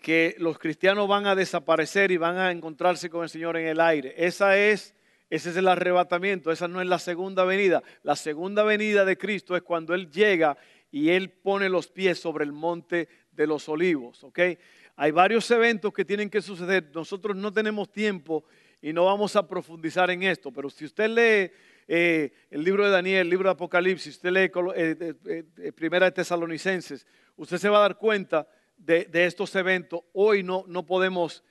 que 0.00 0.36
los 0.38 0.56
cristianos 0.56 1.08
van 1.08 1.26
a 1.26 1.34
desaparecer 1.34 2.12
y 2.12 2.16
van 2.16 2.38
a 2.38 2.52
encontrarse 2.52 3.10
con 3.10 3.24
el 3.24 3.28
Señor 3.28 3.56
en 3.56 3.66
el 3.66 3.80
aire. 3.80 4.14
Esa 4.16 4.56
es, 4.56 4.94
ese 5.30 5.50
es 5.50 5.56
el 5.56 5.66
arrebatamiento, 5.66 6.52
esa 6.52 6.68
no 6.68 6.80
es 6.80 6.86
la 6.86 7.00
segunda 7.00 7.42
venida. 7.42 7.82
La 8.04 8.14
segunda 8.14 8.62
venida 8.62 9.04
de 9.04 9.18
Cristo 9.18 9.56
es 9.56 9.62
cuando 9.62 9.94
Él 9.94 10.08
llega 10.12 10.56
y 10.92 11.10
Él 11.10 11.32
pone 11.32 11.68
los 11.68 11.88
pies 11.88 12.20
sobre 12.20 12.44
el 12.44 12.52
monte 12.52 13.08
de 13.32 13.48
los 13.48 13.68
olivos. 13.68 14.22
¿okay? 14.22 14.58
Hay 14.96 15.10
varios 15.10 15.50
eventos 15.50 15.92
que 15.92 16.04
tienen 16.04 16.28
que 16.28 16.42
suceder. 16.42 16.90
Nosotros 16.94 17.36
no 17.36 17.52
tenemos 17.52 17.90
tiempo 17.90 18.44
y 18.82 18.92
no 18.92 19.04
vamos 19.04 19.36
a 19.36 19.46
profundizar 19.46 20.10
en 20.10 20.22
esto, 20.22 20.52
pero 20.52 20.70
si 20.70 20.84
usted 20.84 21.08
lee 21.08 21.52
eh, 21.86 22.32
el 22.50 22.64
libro 22.64 22.84
de 22.84 22.90
Daniel, 22.90 23.22
el 23.22 23.30
libro 23.30 23.48
de 23.48 23.52
Apocalipsis, 23.52 24.16
usted 24.16 24.30
lee 24.30 24.50
eh, 24.76 25.14
eh, 25.26 25.72
Primera 25.72 26.06
de 26.06 26.12
Tesalonicenses, 26.12 27.06
usted 27.36 27.58
se 27.58 27.68
va 27.68 27.78
a 27.78 27.82
dar 27.82 27.98
cuenta 27.98 28.48
de, 28.76 29.08
estos 29.12 29.54
eventos. 29.54 30.00
Hoy 30.12 30.42
no, 30.42 30.64
no 30.66 30.86
podemos 30.86 31.44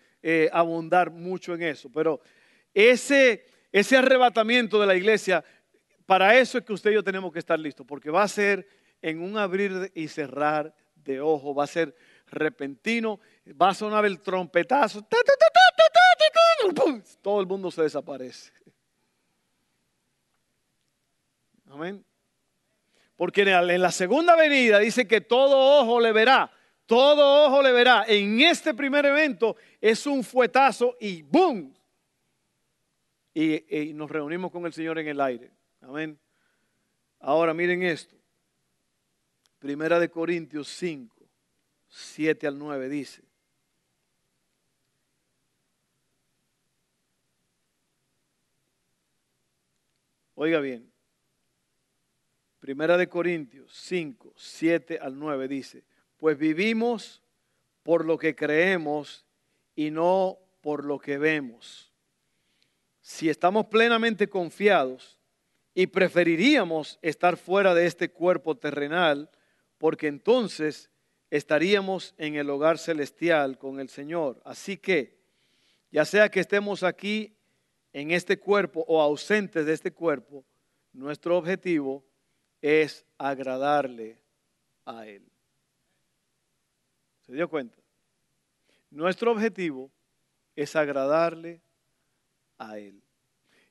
abundar 0.51 1.11
mucho 1.11 1.55
en 1.55 1.63
eso, 1.63 1.89
pero 1.89 2.19
ese, 2.73 3.45
ese 3.71 3.95
arrebatamiento 3.95 4.79
de 4.79 4.87
la 4.87 4.95
iglesia, 4.95 5.45
para 6.05 6.37
eso 6.37 6.57
es 6.57 6.65
que 6.65 6.73
usted 6.73 6.91
y 6.91 6.95
yo 6.95 7.03
tenemos 7.03 7.31
que 7.31 7.39
estar 7.39 7.57
listos, 7.57 7.85
porque 7.85 8.09
va 8.09 8.23
a 8.23 8.27
ser 8.27 8.67
en 9.01 9.21
un 9.21 9.37
abrir 9.37 9.91
y 9.95 10.09
cerrar 10.09 10.75
de 10.95 11.21
ojo, 11.21 11.55
va 11.55 11.63
a 11.63 11.67
ser 11.67 11.95
repentino, 12.31 13.19
va 13.59 13.69
a 13.69 13.73
sonar 13.73 14.05
el 14.05 14.21
trompetazo, 14.21 15.05
todo 17.21 17.41
el 17.41 17.47
mundo 17.47 17.71
se 17.71 17.83
desaparece. 17.83 18.51
Amén. 21.67 22.03
Porque 23.15 23.41
en 23.41 23.81
la 23.81 23.91
segunda 23.91 24.35
venida 24.35 24.79
dice 24.79 25.07
que 25.07 25.21
todo 25.21 25.81
ojo 25.81 25.99
le 25.99 26.11
verá, 26.11 26.51
todo 26.85 27.45
ojo 27.45 27.61
le 27.61 27.71
verá. 27.71 28.05
En 28.07 28.39
este 28.41 28.73
primer 28.73 29.05
evento 29.05 29.57
es 29.81 30.07
un 30.07 30.23
fuetazo 30.23 30.95
y 30.99 31.21
¡boom! 31.21 31.73
Y, 33.33 33.77
y 33.77 33.93
nos 33.93 34.09
reunimos 34.09 34.51
con 34.51 34.65
el 34.65 34.73
Señor 34.73 34.99
en 34.99 35.07
el 35.07 35.21
aire. 35.21 35.51
Amén. 35.81 36.17
Ahora 37.19 37.53
miren 37.53 37.83
esto. 37.83 38.15
Primera 39.59 39.99
de 39.99 40.09
Corintios 40.09 40.69
5, 40.69 41.18
7 41.89 42.47
al 42.47 42.57
9 42.57 42.89
dice. 42.89 43.23
Oiga 50.35 50.61
bien, 50.61 50.89
Primera 52.59 52.97
de 52.97 53.07
Corintios 53.07 53.71
5, 53.73 54.33
7 54.35 54.99
al 55.01 55.17
9 55.17 55.47
dice, 55.47 55.83
pues 56.17 56.37
vivimos 56.37 57.23
por 57.83 58.05
lo 58.05 58.17
que 58.17 58.35
creemos 58.35 59.25
y 59.75 59.91
no 59.91 60.37
por 60.61 60.83
lo 60.83 60.99
que 60.99 61.17
vemos. 61.17 61.93
Si 63.01 63.29
estamos 63.29 63.67
plenamente 63.67 64.29
confiados 64.29 65.17
y 65.73 65.87
preferiríamos 65.87 66.99
estar 67.01 67.37
fuera 67.37 67.73
de 67.73 67.85
este 67.85 68.11
cuerpo 68.11 68.55
terrenal, 68.55 69.29
porque 69.77 70.07
entonces 70.07 70.89
estaríamos 71.29 72.13
en 72.17 72.35
el 72.35 72.49
hogar 72.49 72.77
celestial 72.77 73.57
con 73.57 73.79
el 73.79 73.89
Señor. 73.89 74.41
Así 74.43 74.77
que, 74.77 75.17
ya 75.91 76.05
sea 76.05 76.29
que 76.29 76.39
estemos 76.39 76.83
aquí 76.83 77.35
en 77.93 78.11
este 78.11 78.37
cuerpo 78.37 78.83
o 78.87 79.01
ausentes 79.01 79.65
de 79.65 79.73
este 79.73 79.91
cuerpo, 79.91 80.43
nuestro 80.93 81.37
objetivo 81.37 82.03
es 82.61 83.05
agradarle 83.17 84.17
a 84.85 85.07
Él. 85.07 85.23
¿Se 87.25 87.33
dio 87.33 87.47
cuenta? 87.49 87.77
Nuestro 88.89 89.31
objetivo 89.31 89.91
es 90.55 90.75
agradarle 90.75 91.61
a 92.57 92.79
Él. 92.79 93.01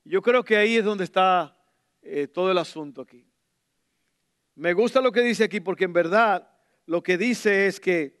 Yo 0.05 0.21
creo 0.21 0.43
que 0.43 0.57
ahí 0.57 0.77
es 0.77 0.85
donde 0.85 1.03
está 1.03 1.55
eh, 2.01 2.27
todo 2.27 2.51
el 2.51 2.57
asunto 2.57 3.01
aquí. 3.01 3.25
Me 4.55 4.73
gusta 4.73 5.01
lo 5.01 5.11
que 5.11 5.21
dice 5.21 5.43
aquí 5.43 5.59
porque 5.59 5.85
en 5.85 5.93
verdad 5.93 6.48
lo 6.89 7.03
que 7.03 7.19
dice 7.19 7.67
es 7.67 7.79
que 7.79 8.19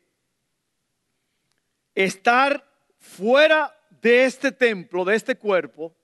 estar 1.95 2.71
fuera 2.99 3.75
de 3.89 4.25
este 4.25 4.51
templo, 4.51 5.03
de 5.03 5.15
este 5.15 5.35
cuerpo, 5.35 5.95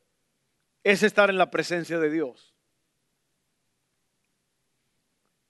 es 0.83 1.03
estar 1.03 1.29
en 1.29 1.37
la 1.37 1.51
presencia 1.51 1.99
de 1.99 2.09
Dios. 2.09 2.55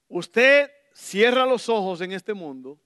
Usted 0.09 0.69
cierra 0.93 1.45
los 1.45 1.69
ojos 1.69 2.01
en 2.01 2.11
este 2.11 2.33
mundo 2.33 2.77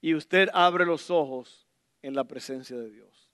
y 0.00 0.16
usted 0.16 0.48
abre 0.52 0.84
los 0.84 1.10
ojos 1.10 1.68
en 2.02 2.16
la 2.16 2.24
presencia 2.24 2.76
de 2.76 2.90
Dios. 2.90 3.30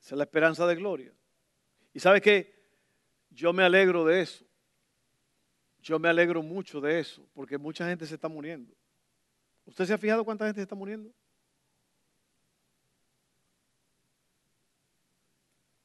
Esa 0.00 0.14
es 0.14 0.16
la 0.16 0.24
esperanza 0.24 0.64
de 0.64 0.76
gloria. 0.76 1.12
Y 1.92 1.98
sabe 1.98 2.20
que 2.20 2.54
yo 3.30 3.52
me 3.52 3.64
alegro 3.64 4.04
de 4.04 4.20
eso. 4.20 4.47
Yo 5.88 5.98
me 5.98 6.10
alegro 6.10 6.42
mucho 6.42 6.82
de 6.82 7.00
eso, 7.00 7.26
porque 7.32 7.56
mucha 7.56 7.88
gente 7.88 8.04
se 8.04 8.16
está 8.16 8.28
muriendo. 8.28 8.74
¿Usted 9.64 9.86
se 9.86 9.94
ha 9.94 9.96
fijado 9.96 10.22
cuánta 10.22 10.44
gente 10.44 10.60
se 10.60 10.64
está 10.64 10.74
muriendo? 10.74 11.10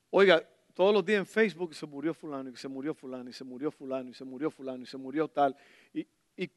Oiga, 0.10 0.46
todos 0.74 0.94
los 0.94 1.06
días 1.06 1.20
en 1.20 1.26
Facebook 1.26 1.74
se 1.74 1.86
murió 1.86 2.14
fulano 2.14 2.50
y 2.50 2.58
se 2.58 2.68
murió 2.68 2.94
fulano 2.94 3.30
y 3.30 3.34
se 3.34 3.46
murió 3.46 3.72
fulano 3.72 4.10
y 4.10 4.14
se 4.14 4.26
murió 4.26 4.52
fulano 4.52 4.84
y 4.84 4.86
se 4.86 4.98
murió 4.98 5.30
tal. 5.30 5.56
Y, 5.94 6.06
y 6.36 6.52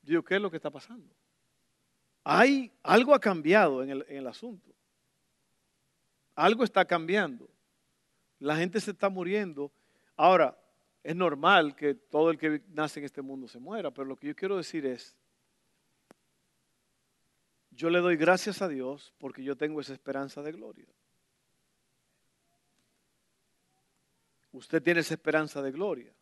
digo, 0.00 0.24
¿qué 0.24 0.36
es 0.36 0.40
lo 0.40 0.50
que 0.50 0.56
está 0.56 0.70
pasando? 0.70 1.14
Hay, 2.24 2.72
algo 2.82 3.14
ha 3.14 3.20
cambiado 3.20 3.82
en 3.82 3.90
el, 3.90 4.06
en 4.08 4.16
el 4.16 4.26
asunto. 4.26 4.70
Algo 6.34 6.64
está 6.64 6.86
cambiando. 6.86 7.50
La 8.38 8.56
gente 8.56 8.80
se 8.80 8.92
está 8.92 9.10
muriendo. 9.10 9.70
Ahora, 10.16 10.56
es 11.02 11.16
normal 11.16 11.74
que 11.74 11.94
todo 11.94 12.30
el 12.30 12.38
que 12.38 12.62
nace 12.68 13.00
en 13.00 13.06
este 13.06 13.22
mundo 13.22 13.48
se 13.48 13.58
muera, 13.58 13.90
pero 13.90 14.06
lo 14.06 14.16
que 14.16 14.28
yo 14.28 14.36
quiero 14.36 14.56
decir 14.56 14.84
es, 14.84 15.16
yo 17.70 17.88
le 17.88 18.00
doy 18.00 18.16
gracias 18.16 18.60
a 18.60 18.68
Dios 18.68 19.14
porque 19.18 19.42
yo 19.42 19.56
tengo 19.56 19.80
esa 19.80 19.92
esperanza 19.92 20.42
de 20.42 20.52
gloria. 20.52 20.88
Usted 24.52 24.82
tiene 24.82 25.00
esa 25.00 25.14
esperanza 25.14 25.62
de 25.62 25.70
gloria. 25.70 26.12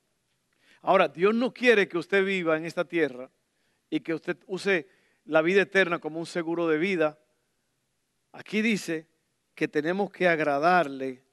Ahora, 0.83 1.09
Dios 1.09 1.35
no 1.35 1.53
quiere 1.53 1.89
que 1.89 1.99
usted 1.99 2.25
viva 2.25 2.57
en 2.57 2.65
esta 2.65 2.85
tierra 2.85 3.31
y 3.91 4.01
que 4.01 4.15
usted 4.15 4.37
use 4.47 4.87
la 5.25 5.43
vida 5.43 5.63
eterna 5.63 5.99
como 5.99 6.21
un 6.21 6.27
seguro 6.27 6.69
de 6.69 6.79
vida. 6.79 7.19
Aquí 8.33 8.63
dice 8.63 9.09
que 9.55 9.67
tenemos 9.67 10.11
que 10.11 10.29
agradarle. 10.29 11.25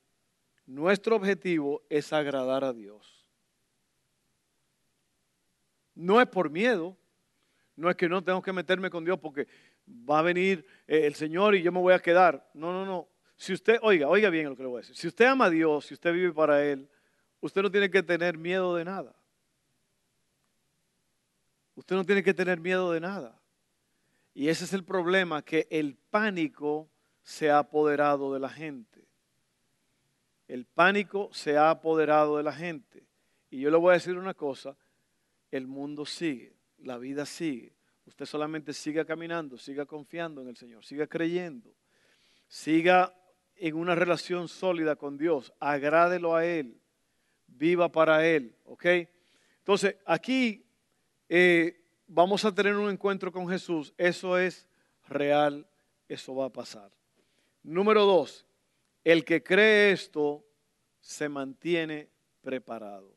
Nuestro 0.65 1.15
objetivo 1.15 1.83
es 1.89 2.11
agradar 2.11 2.63
a 2.63 2.73
Dios. 2.73 3.14
No 5.95 6.21
es 6.21 6.27
por 6.27 6.49
miedo, 6.49 6.97
no 7.75 7.89
es 7.89 7.95
que 7.95 8.07
no 8.07 8.23
tengo 8.23 8.41
que 8.41 8.53
meterme 8.53 8.89
con 8.89 9.03
Dios 9.03 9.19
porque 9.19 9.47
va 9.87 10.19
a 10.19 10.21
venir 10.21 10.65
eh, 10.87 11.05
el 11.05 11.15
Señor 11.15 11.55
y 11.55 11.61
yo 11.61 11.71
me 11.71 11.79
voy 11.79 11.93
a 11.93 11.99
quedar. 11.99 12.49
No, 12.53 12.71
no, 12.71 12.85
no. 12.85 13.07
Si 13.37 13.53
usted, 13.53 13.79
oiga, 13.81 14.07
oiga 14.07 14.29
bien 14.29 14.49
lo 14.49 14.55
que 14.55 14.63
le 14.63 14.69
voy 14.69 14.77
a 14.77 14.81
decir. 14.81 14.95
Si 14.95 15.07
usted 15.07 15.25
ama 15.25 15.45
a 15.45 15.49
Dios, 15.49 15.85
si 15.85 15.93
usted 15.93 16.13
vive 16.13 16.31
para 16.31 16.63
Él, 16.63 16.87
usted 17.41 17.61
no 17.61 17.71
tiene 17.71 17.89
que 17.89 18.03
tener 18.03 18.37
miedo 18.37 18.75
de 18.75 18.85
nada. 18.85 19.15
Usted 21.75 21.95
no 21.95 22.05
tiene 22.05 22.23
que 22.23 22.33
tener 22.33 22.59
miedo 22.59 22.91
de 22.91 23.01
nada. 23.01 23.37
Y 24.33 24.47
ese 24.47 24.63
es 24.65 24.73
el 24.73 24.83
problema, 24.83 25.41
que 25.41 25.67
el 25.69 25.95
pánico 26.09 26.89
se 27.23 27.49
ha 27.49 27.59
apoderado 27.59 28.33
de 28.33 28.39
la 28.39 28.49
gente. 28.49 29.05
El 30.47 30.65
pánico 30.65 31.29
se 31.33 31.57
ha 31.57 31.69
apoderado 31.69 32.37
de 32.37 32.43
la 32.43 32.53
gente. 32.53 33.05
Y 33.49 33.59
yo 33.59 33.71
le 33.71 33.77
voy 33.77 33.91
a 33.91 33.93
decir 33.93 34.17
una 34.17 34.33
cosa, 34.33 34.77
el 35.51 35.67
mundo 35.67 36.05
sigue, 36.05 36.55
la 36.79 36.97
vida 36.97 37.25
sigue. 37.25 37.73
Usted 38.05 38.25
solamente 38.25 38.73
siga 38.73 39.05
caminando, 39.05 39.57
siga 39.57 39.85
confiando 39.85 40.41
en 40.41 40.49
el 40.49 40.55
Señor, 40.55 40.85
siga 40.85 41.07
creyendo, 41.07 41.73
siga 42.47 43.13
en 43.55 43.75
una 43.75 43.95
relación 43.95 44.47
sólida 44.47 44.95
con 44.95 45.17
Dios, 45.17 45.53
agrádelo 45.59 46.35
a 46.35 46.45
Él, 46.45 46.79
viva 47.47 47.91
para 47.91 48.25
Él, 48.27 48.55
¿ok? 48.65 48.85
Entonces, 49.59 49.95
aquí 50.05 50.65
eh, 51.29 51.81
vamos 52.07 52.45
a 52.45 52.53
tener 52.53 52.75
un 52.75 52.89
encuentro 52.89 53.31
con 53.31 53.49
Jesús, 53.49 53.93
eso 53.97 54.37
es 54.37 54.67
real, 55.07 55.67
eso 56.07 56.35
va 56.35 56.45
a 56.45 56.53
pasar. 56.53 56.91
Número 57.63 58.05
dos, 58.05 58.45
el 59.03 59.25
que 59.25 59.41
cree 59.41 59.91
esto 59.91 60.45
se 60.99 61.29
mantiene 61.29 62.09
preparado. 62.41 63.15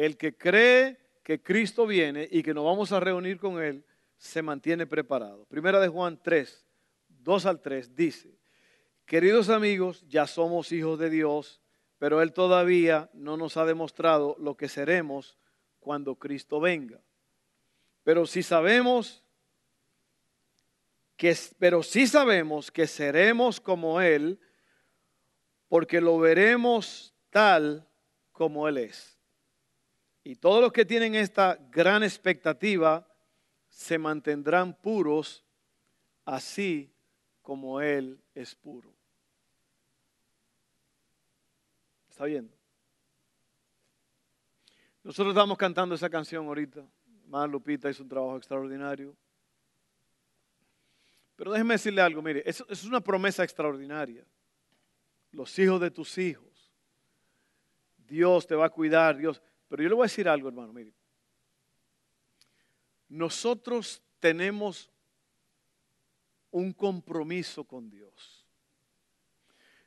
El 0.00 0.16
que 0.16 0.34
cree 0.34 0.96
que 1.22 1.42
Cristo 1.42 1.86
viene 1.86 2.26
y 2.32 2.42
que 2.42 2.54
nos 2.54 2.64
vamos 2.64 2.90
a 2.90 3.00
reunir 3.00 3.38
con 3.38 3.62
Él, 3.62 3.84
se 4.16 4.40
mantiene 4.40 4.86
preparado. 4.86 5.44
Primera 5.44 5.78
de 5.78 5.88
Juan 5.88 6.18
3, 6.22 6.66
2 7.06 7.44
al 7.44 7.60
3 7.60 7.94
dice, 7.94 8.34
queridos 9.04 9.50
amigos, 9.50 10.02
ya 10.08 10.26
somos 10.26 10.72
hijos 10.72 10.98
de 10.98 11.10
Dios, 11.10 11.60
pero 11.98 12.22
Él 12.22 12.32
todavía 12.32 13.10
no 13.12 13.36
nos 13.36 13.58
ha 13.58 13.66
demostrado 13.66 14.36
lo 14.38 14.56
que 14.56 14.70
seremos 14.70 15.36
cuando 15.80 16.14
Cristo 16.14 16.60
venga. 16.60 17.02
Pero 18.02 18.24
si 18.24 18.42
sabemos 18.42 19.22
que, 21.18 21.36
pero 21.58 21.82
sabemos 21.82 22.70
que 22.70 22.86
seremos 22.86 23.60
como 23.60 24.00
Él, 24.00 24.40
porque 25.68 26.00
lo 26.00 26.18
veremos 26.18 27.14
tal 27.28 27.86
como 28.32 28.66
Él 28.66 28.78
es. 28.78 29.19
Y 30.22 30.36
todos 30.36 30.60
los 30.60 30.72
que 30.72 30.84
tienen 30.84 31.14
esta 31.14 31.58
gran 31.70 32.02
expectativa 32.02 33.06
se 33.68 33.98
mantendrán 33.98 34.74
puros, 34.74 35.44
así 36.24 36.92
como 37.42 37.80
Él 37.80 38.20
es 38.34 38.54
puro. 38.54 38.92
¿Está 42.10 42.24
viendo? 42.26 42.54
Nosotros 45.02 45.32
estamos 45.32 45.56
cantando 45.56 45.94
esa 45.94 46.10
canción 46.10 46.46
ahorita. 46.46 46.86
Más 47.26 47.48
Lupita 47.48 47.88
hizo 47.88 48.02
un 48.02 48.08
trabajo 48.08 48.36
extraordinario. 48.36 49.16
Pero 51.36 51.52
déjeme 51.52 51.74
decirle 51.74 52.02
algo, 52.02 52.20
mire, 52.20 52.42
eso, 52.44 52.66
es 52.68 52.84
una 52.84 53.00
promesa 53.00 53.42
extraordinaria. 53.42 54.26
Los 55.30 55.58
hijos 55.58 55.80
de 55.80 55.90
tus 55.90 56.18
hijos. 56.18 56.70
Dios 57.96 58.46
te 58.46 58.54
va 58.54 58.66
a 58.66 58.70
cuidar, 58.70 59.16
Dios. 59.16 59.40
Pero 59.70 59.84
yo 59.84 59.88
le 59.88 59.94
voy 59.94 60.02
a 60.02 60.10
decir 60.10 60.28
algo, 60.28 60.48
hermano, 60.48 60.72
mire. 60.72 60.92
Nosotros 63.08 64.02
tenemos 64.18 64.90
un 66.50 66.72
compromiso 66.72 67.62
con 67.62 67.88
Dios. 67.88 68.44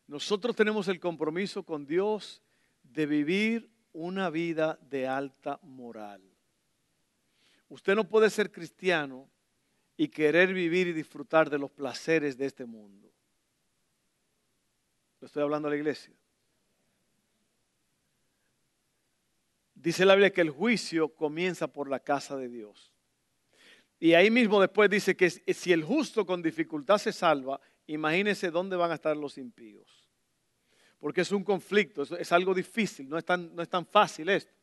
Nosotros 0.08 0.56
tenemos 0.56 0.88
el 0.88 1.02
compromiso 1.02 1.64
con 1.64 1.86
Dios 1.86 2.42
de 2.82 3.06
vivir 3.06 3.70
una 3.92 4.30
vida 4.30 4.80
de 4.90 5.06
alta 5.06 5.60
moral. 5.64 6.22
Usted 7.68 7.94
no 7.94 8.08
puede 8.08 8.30
ser 8.30 8.54
cristiano 8.54 9.30
y 9.98 10.08
querer 10.08 10.54
vivir 10.54 10.88
y 10.88 10.94
disfrutar 10.94 11.50
de 11.50 11.60
los 11.60 11.72
placeres 11.72 12.38
de 12.38 12.46
este 12.46 12.66
mundo. 12.66 13.12
Lo 15.20 15.28
estoy 15.28 15.44
hablando 15.44 15.68
a 15.68 15.72
la 15.72 15.78
iglesia. 15.78 16.14
Dice 19.84 20.06
la 20.06 20.16
Biblia 20.16 20.32
que 20.32 20.40
el 20.40 20.50
juicio 20.50 21.10
comienza 21.10 21.68
por 21.68 21.90
la 21.90 22.00
casa 22.00 22.38
de 22.38 22.48
Dios. 22.48 22.94
Y 24.00 24.14
ahí 24.14 24.32
mismo 24.32 24.62
después 24.62 24.90
dice 24.90 25.18
que 25.18 25.30
si 25.30 25.74
el 25.74 25.84
justo 25.84 26.26
con 26.26 26.42
dificultad 26.42 26.98
se 27.00 27.12
salva, 27.12 27.60
imagínense 27.88 28.50
dónde 28.50 28.78
van 28.78 28.92
a 28.92 28.94
estar 28.94 29.18
los 29.18 29.38
impíos. 29.38 30.08
Porque 31.00 31.20
es 31.20 31.34
un 31.34 31.44
conflicto, 31.44 32.04
es, 32.18 32.32
algo 32.32 32.54
difícil, 32.54 33.10
no 33.10 33.18
es, 33.18 33.26
tan, 33.26 33.54
no 33.54 33.62
es 33.62 33.68
tan 33.68 33.86
fácil 33.86 34.30
esto. 34.30 34.54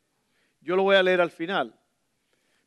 Yo 0.58 0.74
lo 0.74 0.84
voy 0.84 0.96
a 0.96 1.02
leer 1.02 1.20
al 1.20 1.30
final. 1.30 1.78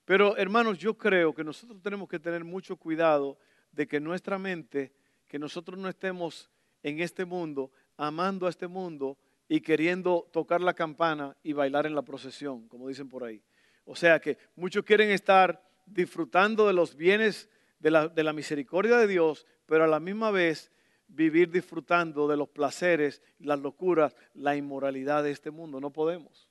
Pero 0.05 0.37
hermanos, 0.37 0.77
yo 0.77 0.95
creo 0.95 1.33
que 1.33 1.43
nosotros 1.43 1.81
tenemos 1.81 2.07
que 2.07 2.19
tener 2.19 2.43
mucho 2.43 2.77
cuidado 2.77 3.39
de 3.71 3.87
que 3.87 3.99
nuestra 3.99 4.37
mente, 4.37 4.93
que 5.27 5.39
nosotros 5.39 5.79
no 5.79 5.89
estemos 5.89 6.51
en 6.83 6.99
este 6.99 7.25
mundo, 7.25 7.71
amando 7.97 8.45
a 8.45 8.51
este 8.51 8.67
mundo 8.67 9.17
y 9.53 9.61
queriendo 9.61 10.27
tocar 10.33 10.61
la 10.61 10.73
campana 10.73 11.37
y 11.43 11.53
bailar 11.53 11.85
en 11.85 11.93
la 11.93 12.01
procesión, 12.01 12.67
como 12.67 12.87
dicen 12.87 13.07
por 13.07 13.23
ahí. 13.23 13.39
O 13.85 13.95
sea 13.95 14.19
que 14.19 14.39
muchos 14.55 14.83
quieren 14.83 15.11
estar 15.11 15.63
disfrutando 15.85 16.65
de 16.65 16.73
los 16.73 16.95
bienes 16.95 17.51
de 17.77 17.91
la, 17.91 18.33
misericordia 18.33 18.97
de 18.97 19.05
Dios, 19.05 19.45
pero 19.67 19.83
a 19.83 19.87
la 19.87 19.99
misma 19.99 20.31
vez 20.31 20.71
vivir 21.07 21.51
disfrutando 21.51 22.27
de 22.27 22.35
los 22.35 22.49
placeres, 22.49 23.21
las 23.37 23.59
locuras, 23.59 24.15
la 24.33 24.55
inmoralidad 24.55 25.21
de 25.21 25.29
este 25.29 25.51
mundo. 25.51 25.79
No 25.79 25.91
podemos. 25.91 26.49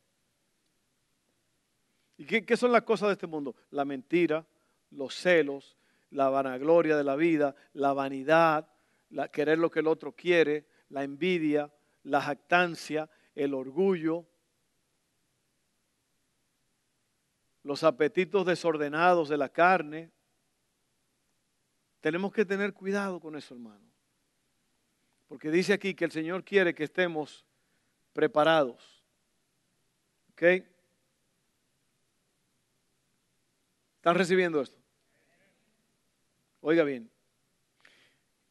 ¿Y 2.17 2.25
qué, 2.25 2.57
son 2.57 2.71
las 2.71 2.83
cosas 2.83 3.09
de 3.09 3.15
este 3.15 3.27
mundo? 3.27 3.57
La 3.71 3.85
mentira, 3.85 4.47
los 4.93 5.13
celos, 5.13 5.77
la 6.13 6.29
vanagloria 6.29 6.97
de 6.97 7.03
la 7.03 7.17
vida, 7.17 7.57
la 7.73 7.95
vanidad, 7.95 8.69
la, 9.11 9.27
querer 9.27 9.59
lo 9.59 9.73
que 9.73 9.81
el 9.81 9.89
otro 9.89 10.13
quiere, 10.13 10.67
la 10.89 11.03
envidia, 11.03 11.69
la 12.05 12.21
jactancia, 12.21 13.09
el 13.35 13.55
orgullo, 13.55 14.27
los 17.63 17.85
apetitos 17.85 18.45
desordenados 18.47 19.29
de 19.29 19.37
la 19.37 19.49
carne. 19.49 20.11
Tenemos 22.01 22.33
que 22.33 22.45
tener 22.45 22.73
cuidado 22.73 23.21
con 23.21 23.37
eso, 23.37 23.55
hermano. 23.55 23.87
Porque 25.29 25.51
dice 25.51 25.73
aquí 25.73 25.95
que 25.95 26.05
el 26.05 26.11
Señor 26.11 26.45
quiere 26.45 26.75
que 26.75 26.85
estemos 26.85 27.47
preparados. 28.13 29.03
¿Ok? 30.33 30.43
¿Están 33.97 34.17
recibiendo 34.17 34.61
esto? 34.61 34.79
Oiga 36.61 36.83
bien. 36.85 37.11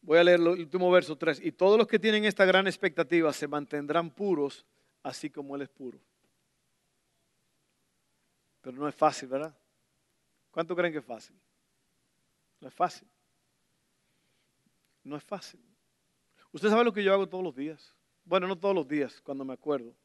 Voy 0.01 0.17
a 0.17 0.23
leer 0.23 0.39
el 0.39 0.47
último 0.47 0.89
verso 0.91 1.15
3. 1.15 1.41
Y 1.43 1.51
todos 1.51 1.77
los 1.77 1.87
que 1.87 1.99
tienen 1.99 2.25
esta 2.25 2.45
gran 2.45 2.67
expectativa 2.67 3.31
se 3.33 3.47
mantendrán 3.47 4.09
puros, 4.09 4.65
así 5.03 5.29
como 5.29 5.55
Él 5.55 5.61
es 5.61 5.69
puro. 5.69 5.99
Pero 8.61 8.77
no 8.77 8.87
es 8.87 8.95
fácil, 8.95 9.29
¿verdad? 9.29 9.55
¿Cuánto 10.51 10.75
creen 10.75 10.91
que 10.91 10.99
es 10.99 11.05
fácil? 11.05 11.35
No 12.59 12.67
es 12.67 12.73
fácil. 12.73 13.07
No 15.03 15.17
es 15.17 15.23
fácil. 15.23 15.59
Usted 16.51 16.69
sabe 16.69 16.83
lo 16.83 16.93
que 16.93 17.03
yo 17.03 17.13
hago 17.13 17.27
todos 17.27 17.43
los 17.43 17.55
días. 17.55 17.95
Bueno, 18.23 18.47
no 18.47 18.57
todos 18.57 18.75
los 18.75 18.87
días, 18.87 19.21
cuando 19.21 19.43
me 19.43 19.53
acuerdo. 19.53 19.95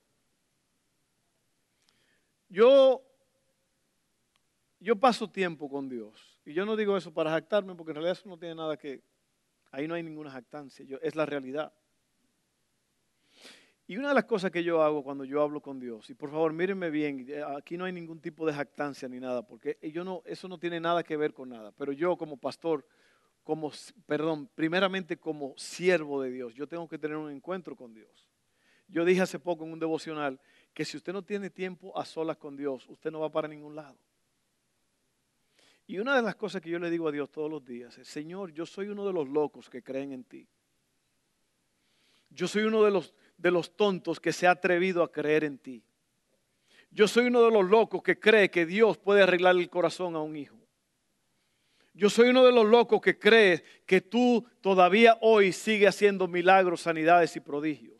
Yo, 2.48 3.02
yo 4.78 4.96
paso 4.96 5.28
tiempo 5.28 5.68
con 5.68 5.88
Dios. 5.88 6.40
Y 6.44 6.54
yo 6.54 6.64
no 6.64 6.76
digo 6.76 6.96
eso 6.96 7.12
para 7.12 7.30
jactarme, 7.30 7.74
porque 7.74 7.90
en 7.90 7.96
realidad 7.96 8.18
eso 8.18 8.28
no 8.28 8.38
tiene 8.38 8.54
nada 8.54 8.76
que... 8.76 9.02
Ahí 9.76 9.86
no 9.86 9.92
hay 9.92 10.02
ninguna 10.02 10.30
jactancia, 10.30 10.86
yo, 10.86 10.96
es 11.02 11.14
la 11.16 11.26
realidad. 11.26 11.70
Y 13.86 13.98
una 13.98 14.08
de 14.08 14.14
las 14.14 14.24
cosas 14.24 14.50
que 14.50 14.64
yo 14.64 14.82
hago 14.82 15.04
cuando 15.04 15.22
yo 15.22 15.42
hablo 15.42 15.60
con 15.60 15.78
Dios, 15.78 16.08
y 16.08 16.14
por 16.14 16.30
favor 16.30 16.54
mírenme 16.54 16.88
bien, 16.88 17.26
eh, 17.28 17.44
aquí 17.58 17.76
no 17.76 17.84
hay 17.84 17.92
ningún 17.92 18.18
tipo 18.18 18.46
de 18.46 18.54
jactancia 18.54 19.06
ni 19.06 19.20
nada, 19.20 19.46
porque 19.46 19.76
yo 19.92 20.02
no, 20.02 20.22
eso 20.24 20.48
no 20.48 20.58
tiene 20.58 20.80
nada 20.80 21.02
que 21.02 21.18
ver 21.18 21.34
con 21.34 21.50
nada, 21.50 21.72
pero 21.72 21.92
yo 21.92 22.16
como 22.16 22.38
pastor, 22.38 22.86
como, 23.44 23.70
perdón, 24.06 24.48
primeramente 24.54 25.18
como 25.18 25.52
siervo 25.58 26.22
de 26.22 26.30
Dios, 26.30 26.54
yo 26.54 26.66
tengo 26.66 26.88
que 26.88 26.96
tener 26.96 27.18
un 27.18 27.30
encuentro 27.30 27.76
con 27.76 27.92
Dios. 27.92 28.26
Yo 28.88 29.04
dije 29.04 29.20
hace 29.20 29.38
poco 29.38 29.66
en 29.66 29.72
un 29.72 29.78
devocional 29.78 30.40
que 30.72 30.86
si 30.86 30.96
usted 30.96 31.12
no 31.12 31.22
tiene 31.22 31.50
tiempo 31.50 31.94
a 31.98 32.06
solas 32.06 32.38
con 32.38 32.56
Dios, 32.56 32.88
usted 32.88 33.10
no 33.10 33.20
va 33.20 33.30
para 33.30 33.46
ningún 33.46 33.76
lado. 33.76 33.98
Y 35.86 35.98
una 35.98 36.16
de 36.16 36.22
las 36.22 36.36
cosas 36.36 36.60
que 36.60 36.70
yo 36.70 36.78
le 36.78 36.90
digo 36.90 37.08
a 37.08 37.12
Dios 37.12 37.30
todos 37.30 37.50
los 37.50 37.64
días 37.64 37.96
es, 37.98 38.08
Señor, 38.08 38.52
yo 38.52 38.66
soy 38.66 38.88
uno 38.88 39.06
de 39.06 39.12
los 39.12 39.28
locos 39.28 39.70
que 39.70 39.82
creen 39.82 40.12
en 40.12 40.24
ti. 40.24 40.48
Yo 42.30 42.48
soy 42.48 42.64
uno 42.64 42.82
de 42.82 42.90
los 42.90 43.14
de 43.36 43.50
los 43.50 43.76
tontos 43.76 44.20
que 44.20 44.32
se 44.32 44.46
ha 44.46 44.52
atrevido 44.52 45.02
a 45.02 45.12
creer 45.12 45.44
en 45.44 45.58
ti. 45.58 45.82
Yo 46.90 47.06
soy 47.08 47.26
uno 47.26 47.42
de 47.42 47.50
los 47.50 47.68
locos 47.68 48.02
que 48.02 48.18
cree 48.18 48.50
que 48.50 48.64
Dios 48.64 48.96
puede 48.96 49.22
arreglar 49.22 49.56
el 49.56 49.68
corazón 49.68 50.16
a 50.16 50.22
un 50.22 50.36
hijo. 50.36 50.56
Yo 51.92 52.10
soy 52.10 52.28
uno 52.28 52.44
de 52.44 52.52
los 52.52 52.66
locos 52.66 53.00
que 53.00 53.18
cree 53.18 53.62
que 53.86 54.00
tú 54.00 54.46
todavía 54.60 55.18
hoy 55.20 55.52
sigues 55.52 55.88
haciendo 55.88 56.28
milagros, 56.28 56.82
sanidades 56.82 57.36
y 57.36 57.40
prodigios. 57.40 57.95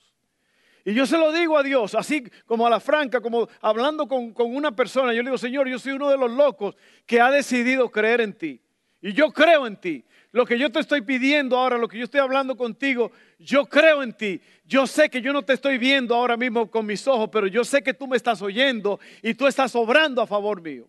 Y 0.87 0.95
yo 0.95 1.05
se 1.05 1.19
lo 1.19 1.33
digo 1.33 1.59
a 1.59 1.65
Dios, 1.65 1.97
así 1.97 2.23
como 2.47 2.65
a 2.65 2.71
la 2.71 2.79
franca, 2.79 3.21
como 3.21 3.49
hablando 3.61 4.07
con, 4.07 4.33
con, 4.33 4.55
una 4.55 4.71
persona. 4.71 5.13
Yo 5.13 5.21
le 5.25 5.31
digo, 5.31 5.37
Señor, 5.37 5.67
yo 5.67 5.81
soy 5.81 5.95
uno 5.95 6.09
de 6.09 6.17
los 6.17 6.31
locos 6.31 6.77
que 7.05 7.21
ha 7.21 7.29
decidido 7.29 7.91
creer 7.91 8.21
en 8.21 8.33
ti. 8.33 8.63
Y 9.01 9.13
yo 9.13 9.33
creo 9.33 9.67
en 9.67 9.77
ti. 9.77 10.05
Lo 10.31 10.47
que 10.47 10.57
yo 10.57 10.71
te 10.71 10.79
estoy 10.79 11.01
pidiendo 11.01 11.59
ahora, 11.59 11.77
lo 11.77 11.89
que 11.89 11.99
yo 11.99 12.05
estoy 12.05 12.21
hablando 12.21 12.57
contigo, 12.57 13.11
yo 13.37 13.67
creo 13.67 14.01
en 14.01 14.13
ti. 14.13 14.41
Yo 14.65 14.87
sé 14.87 15.11
que 15.11 15.21
yo 15.21 15.33
no 15.33 15.43
te 15.43 15.55
estoy 15.55 15.77
viendo 15.77 16.15
ahora 16.15 16.37
mismo 16.37 16.71
con 16.71 16.87
mis 16.87 17.05
ojos, 17.09 17.31
pero 17.33 17.49
yo 17.49 17.65
sé 17.65 17.83
que 17.83 17.93
tú 17.93 18.07
me 18.07 18.17
estás 18.17 18.41
oyendo 18.41 19.01
y 19.23 19.35
tú 19.35 19.49
estás 19.49 19.75
obrando 19.75 20.23
a 20.23 20.27
favor 20.29 20.63
mío. 20.63 20.89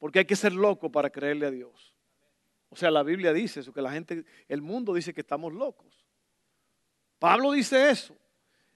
Porque 0.00 0.18
hay 0.18 0.24
que 0.24 0.34
ser 0.34 0.52
loco 0.52 0.90
para 0.90 1.10
creerle 1.10 1.46
a 1.46 1.50
Dios. 1.52 1.94
O 2.70 2.74
sea, 2.74 2.90
la 2.90 3.04
Biblia 3.04 3.32
dice 3.32 3.60
eso, 3.60 3.72
que 3.72 3.82
la 3.82 3.92
gente, 3.92 4.24
el 4.48 4.62
mundo 4.62 4.94
dice 4.94 5.14
que 5.14 5.20
estamos 5.20 5.52
locos. 5.52 5.99
Pablo 7.20 7.52
dice 7.52 7.90
eso, 7.90 8.16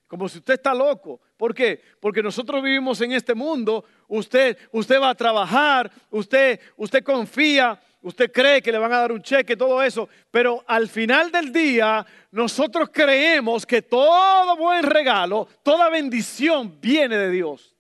como 0.06 0.28
si 0.28 0.38
usted 0.38 0.54
está 0.54 0.72
loco. 0.72 1.20
¿Por 1.36 1.52
qué? 1.52 1.82
Porque 1.98 2.22
nosotros 2.22 2.62
vivimos 2.62 3.00
en 3.00 3.10
este 3.10 3.34
mundo, 3.34 3.84
usted, 4.06 4.56
usted 4.70 5.00
va 5.00 5.10
a 5.10 5.14
trabajar, 5.16 5.90
usted, 6.10 6.60
usted 6.76 7.02
confía 7.02 7.80
usted 8.04 8.30
cree 8.30 8.60
que 8.60 8.70
le 8.70 8.78
van 8.78 8.92
a 8.92 8.98
dar 8.98 9.12
un 9.12 9.22
cheque, 9.22 9.56
todo 9.56 9.82
eso, 9.82 10.08
pero 10.30 10.62
al 10.66 10.88
final 10.88 11.32
del 11.32 11.50
día 11.50 12.06
nosotros 12.30 12.90
creemos 12.92 13.64
que 13.64 13.80
todo 13.80 14.56
buen 14.58 14.82
regalo, 14.82 15.48
toda 15.62 15.88
bendición 15.88 16.78
viene 16.80 17.16
de 17.16 17.30
Dios. 17.30 17.74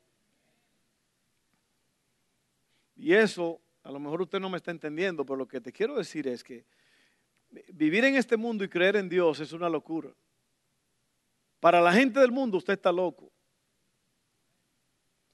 Y 2.96 3.12
eso, 3.12 3.60
a 3.82 3.90
lo 3.90 4.00
mejor 4.00 4.22
usted 4.22 4.40
no 4.40 4.48
me 4.48 4.56
está 4.56 4.70
entendiendo, 4.70 5.26
pero 5.26 5.36
lo 5.36 5.46
que 5.46 5.60
te 5.60 5.70
quiero 5.70 5.96
decir 5.96 6.26
es 6.26 6.42
que 6.42 6.64
vivir 7.68 8.06
en 8.06 8.16
este 8.16 8.38
mundo 8.38 8.64
y 8.64 8.68
creer 8.68 8.96
en 8.96 9.10
Dios 9.10 9.40
es 9.40 9.52
una 9.52 9.68
locura. 9.68 10.08
Para 11.64 11.80
la 11.80 11.94
gente 11.94 12.20
del 12.20 12.30
mundo 12.30 12.58
usted 12.58 12.74
está 12.74 12.92
loco. 12.92 13.32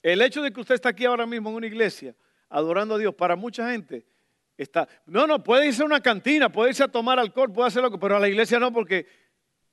El 0.00 0.22
hecho 0.22 0.42
de 0.42 0.52
que 0.52 0.60
usted 0.60 0.76
está 0.76 0.90
aquí 0.90 1.04
ahora 1.04 1.26
mismo 1.26 1.50
en 1.50 1.56
una 1.56 1.66
iglesia 1.66 2.14
adorando 2.48 2.94
a 2.94 2.98
Dios, 2.98 3.12
para 3.16 3.34
mucha 3.34 3.68
gente 3.68 4.06
no, 5.06 5.26
no, 5.26 5.42
puede 5.42 5.66
irse 5.66 5.82
a 5.82 5.86
una 5.86 6.00
cantina, 6.00 6.48
puede 6.48 6.70
irse 6.70 6.84
a 6.84 6.88
tomar 6.88 7.18
alcohol, 7.18 7.52
puede 7.52 7.66
hacer 7.66 7.82
lo 7.82 7.90
que, 7.90 7.98
pero 7.98 8.16
a 8.16 8.20
la 8.20 8.28
iglesia 8.28 8.60
no, 8.60 8.72
porque 8.72 9.08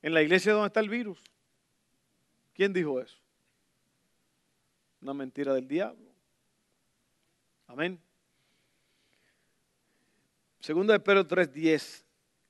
en 0.01 0.15
la 0.15 0.23
iglesia 0.23 0.49
es 0.49 0.55
donde 0.55 0.65
está 0.65 0.79
el 0.79 0.89
virus. 0.89 1.21
¿Quién 2.55 2.73
dijo 2.73 2.99
eso? 2.99 3.19
Una 4.99 5.13
mentira 5.13 5.53
del 5.53 5.67
diablo. 5.67 6.09
Amén. 7.67 8.01
Segunda 10.59 10.93
de 10.93 11.01
Pedro 11.01 11.27
3, 11.27 11.53
10 11.53 12.06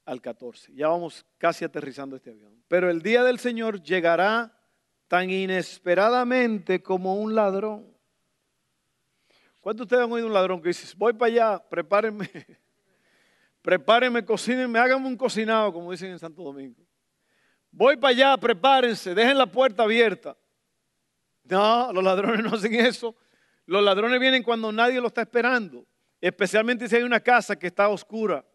al 0.08 0.22
14. 0.22 0.74
Ya 0.74 0.88
vamos 0.88 1.26
casi 1.38 1.65
aterrizando 1.65 2.15
este 2.15 2.32
avión. 2.32 2.63
Pero 2.67 2.89
el 2.89 3.02
día 3.02 3.24
del 3.24 3.39
Señor 3.39 3.84
llegará 3.84 4.58
tan 5.08 5.30
inesperadamente 5.30 6.82
como 6.82 7.15
un 7.15 7.36
ladrón. 7.36 7.86
¿Cuántos 9.60 9.86
de 9.88 9.96
ustedes 9.96 10.06
han 10.06 10.12
oído 10.12 10.28
un 10.28 10.34
ladrón 10.34 10.62
que 10.62 10.70
dice, 10.70 10.96
voy 10.98 11.12
para 11.12 11.32
allá, 11.32 11.70
prepárenme, 11.70 12.30
prepárenme, 13.62 14.24
cocínenme, 14.24 14.80
háganme 14.80 15.08
un 15.08 15.17
cocinado, 15.17 15.74
como 15.74 15.91
dicen 15.91 16.12
en 16.12 16.20
Santo 16.20 16.41
Domingo? 16.41 16.82
Voy 17.70 17.98
para 17.98 18.12
allá, 18.12 18.38
prepárense, 18.38 19.13
dejen 19.13 19.38
la 19.38 19.46
puerta 19.46 19.84
abierta. 19.84 20.38
No, 21.43 21.91
los 21.91 22.04
ladrones 22.04 22.43
no 22.43 22.56
hacen 22.56 22.76
eso. 22.76 23.13
Los 23.65 23.84
ladrones 23.84 24.22
vienen 24.22 24.41
cuando 24.41 24.72
nadie 24.72 25.02
lo 25.02 25.08
está 25.08 25.24
esperando, 25.24 25.86
especialmente 26.22 26.88
si 26.88 26.96
hay 26.96 27.04
una 27.04 27.20
casa 27.20 27.60
que 27.60 27.67
está 27.67 27.89
oscura. 27.89 28.46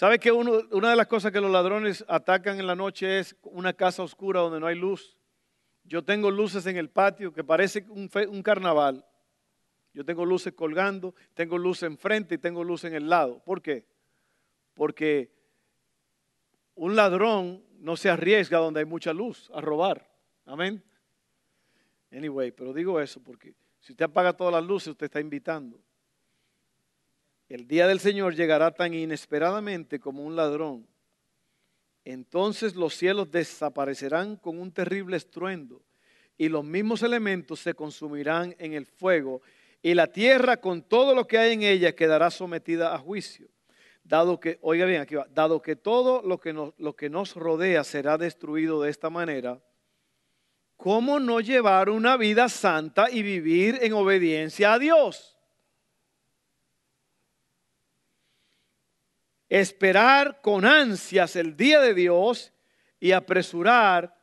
¿Sabe 0.00 0.18
que 0.18 0.32
una 0.32 0.90
de 0.90 0.96
las 0.96 1.08
cosas 1.08 1.30
que 1.30 1.42
los 1.42 1.50
ladrones 1.50 2.02
atacan 2.08 2.58
en 2.58 2.66
la 2.66 2.74
noche 2.74 3.18
es 3.18 3.36
una 3.42 3.74
casa 3.74 4.02
oscura 4.02 4.40
donde 4.40 4.58
no 4.58 4.66
hay 4.66 4.74
luz? 4.74 5.18
Yo 5.84 6.02
tengo 6.02 6.30
luces 6.30 6.64
en 6.64 6.78
el 6.78 6.88
patio 6.88 7.34
que 7.34 7.44
parece 7.44 7.84
un 7.86 8.42
carnaval. 8.42 9.04
Yo 9.92 10.02
tengo 10.02 10.24
luces 10.24 10.54
colgando, 10.54 11.14
tengo 11.34 11.58
luz 11.58 11.82
enfrente 11.82 12.36
y 12.36 12.38
tengo 12.38 12.64
luz 12.64 12.84
en 12.84 12.94
el 12.94 13.10
lado. 13.10 13.44
¿Por 13.44 13.60
qué? 13.60 13.84
Porque 14.72 15.34
un 16.76 16.96
ladrón 16.96 17.62
no 17.78 17.94
se 17.94 18.08
arriesga 18.08 18.56
donde 18.56 18.80
hay 18.80 18.86
mucha 18.86 19.12
luz 19.12 19.50
a 19.52 19.60
robar. 19.60 20.10
Amén. 20.46 20.82
Anyway, 22.10 22.52
pero 22.52 22.72
digo 22.72 22.98
eso 23.02 23.22
porque 23.22 23.54
si 23.80 23.92
usted 23.92 24.06
apaga 24.06 24.32
todas 24.32 24.54
las 24.54 24.64
luces, 24.64 24.88
usted 24.88 25.04
está 25.04 25.20
invitando. 25.20 25.78
El 27.50 27.66
día 27.66 27.88
del 27.88 27.98
Señor 27.98 28.36
llegará 28.36 28.70
tan 28.70 28.94
inesperadamente 28.94 29.98
como 29.98 30.24
un 30.24 30.36
ladrón. 30.36 30.86
Entonces 32.04 32.76
los 32.76 32.94
cielos 32.94 33.28
desaparecerán 33.28 34.36
con 34.36 34.60
un 34.60 34.70
terrible 34.70 35.16
estruendo 35.16 35.82
y 36.38 36.48
los 36.48 36.64
mismos 36.64 37.02
elementos 37.02 37.58
se 37.58 37.74
consumirán 37.74 38.54
en 38.60 38.74
el 38.74 38.86
fuego 38.86 39.42
y 39.82 39.94
la 39.94 40.06
tierra 40.06 40.58
con 40.58 40.82
todo 40.82 41.12
lo 41.12 41.26
que 41.26 41.38
hay 41.38 41.54
en 41.54 41.64
ella 41.64 41.92
quedará 41.92 42.30
sometida 42.30 42.94
a 42.94 42.98
juicio. 42.98 43.48
Dado 44.04 44.38
que, 44.38 44.60
oiga 44.62 44.86
bien, 44.86 45.00
aquí 45.00 45.16
va, 45.16 45.26
dado 45.34 45.60
que 45.60 45.74
todo 45.74 46.22
lo 46.22 46.38
que, 46.38 46.52
nos, 46.52 46.72
lo 46.78 46.94
que 46.94 47.10
nos 47.10 47.34
rodea 47.34 47.82
será 47.82 48.16
destruido 48.16 48.80
de 48.80 48.90
esta 48.90 49.10
manera, 49.10 49.60
¿cómo 50.76 51.18
no 51.18 51.40
llevar 51.40 51.90
una 51.90 52.16
vida 52.16 52.48
santa 52.48 53.10
y 53.10 53.24
vivir 53.24 53.80
en 53.82 53.92
obediencia 53.92 54.74
a 54.74 54.78
Dios? 54.78 55.39
Esperar 59.50 60.40
con 60.40 60.64
ansias 60.64 61.34
el 61.34 61.56
día 61.56 61.80
de 61.80 61.92
Dios 61.92 62.52
y 63.00 63.10
apresurar 63.10 64.16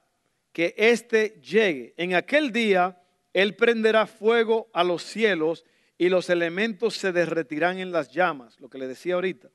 que 0.53 0.73
éste 0.77 1.39
llegue. 1.41 1.93
En 1.97 2.15
aquel 2.15 2.53
día 2.53 2.99
Él 3.33 3.55
prenderá 3.55 4.07
fuego 4.07 4.69
a 4.73 4.85
los 4.85 5.03
cielos 5.03 5.65
y 5.97 6.07
los 6.07 6.29
elementos 6.29 6.95
se 6.95 7.11
derretirán 7.11 7.77
en 7.79 7.91
las 7.91 8.09
llamas, 8.09 8.59
lo 8.61 8.69
que 8.69 8.77
le 8.77 8.87
decía 8.87 9.15
ahorita. 9.15 9.49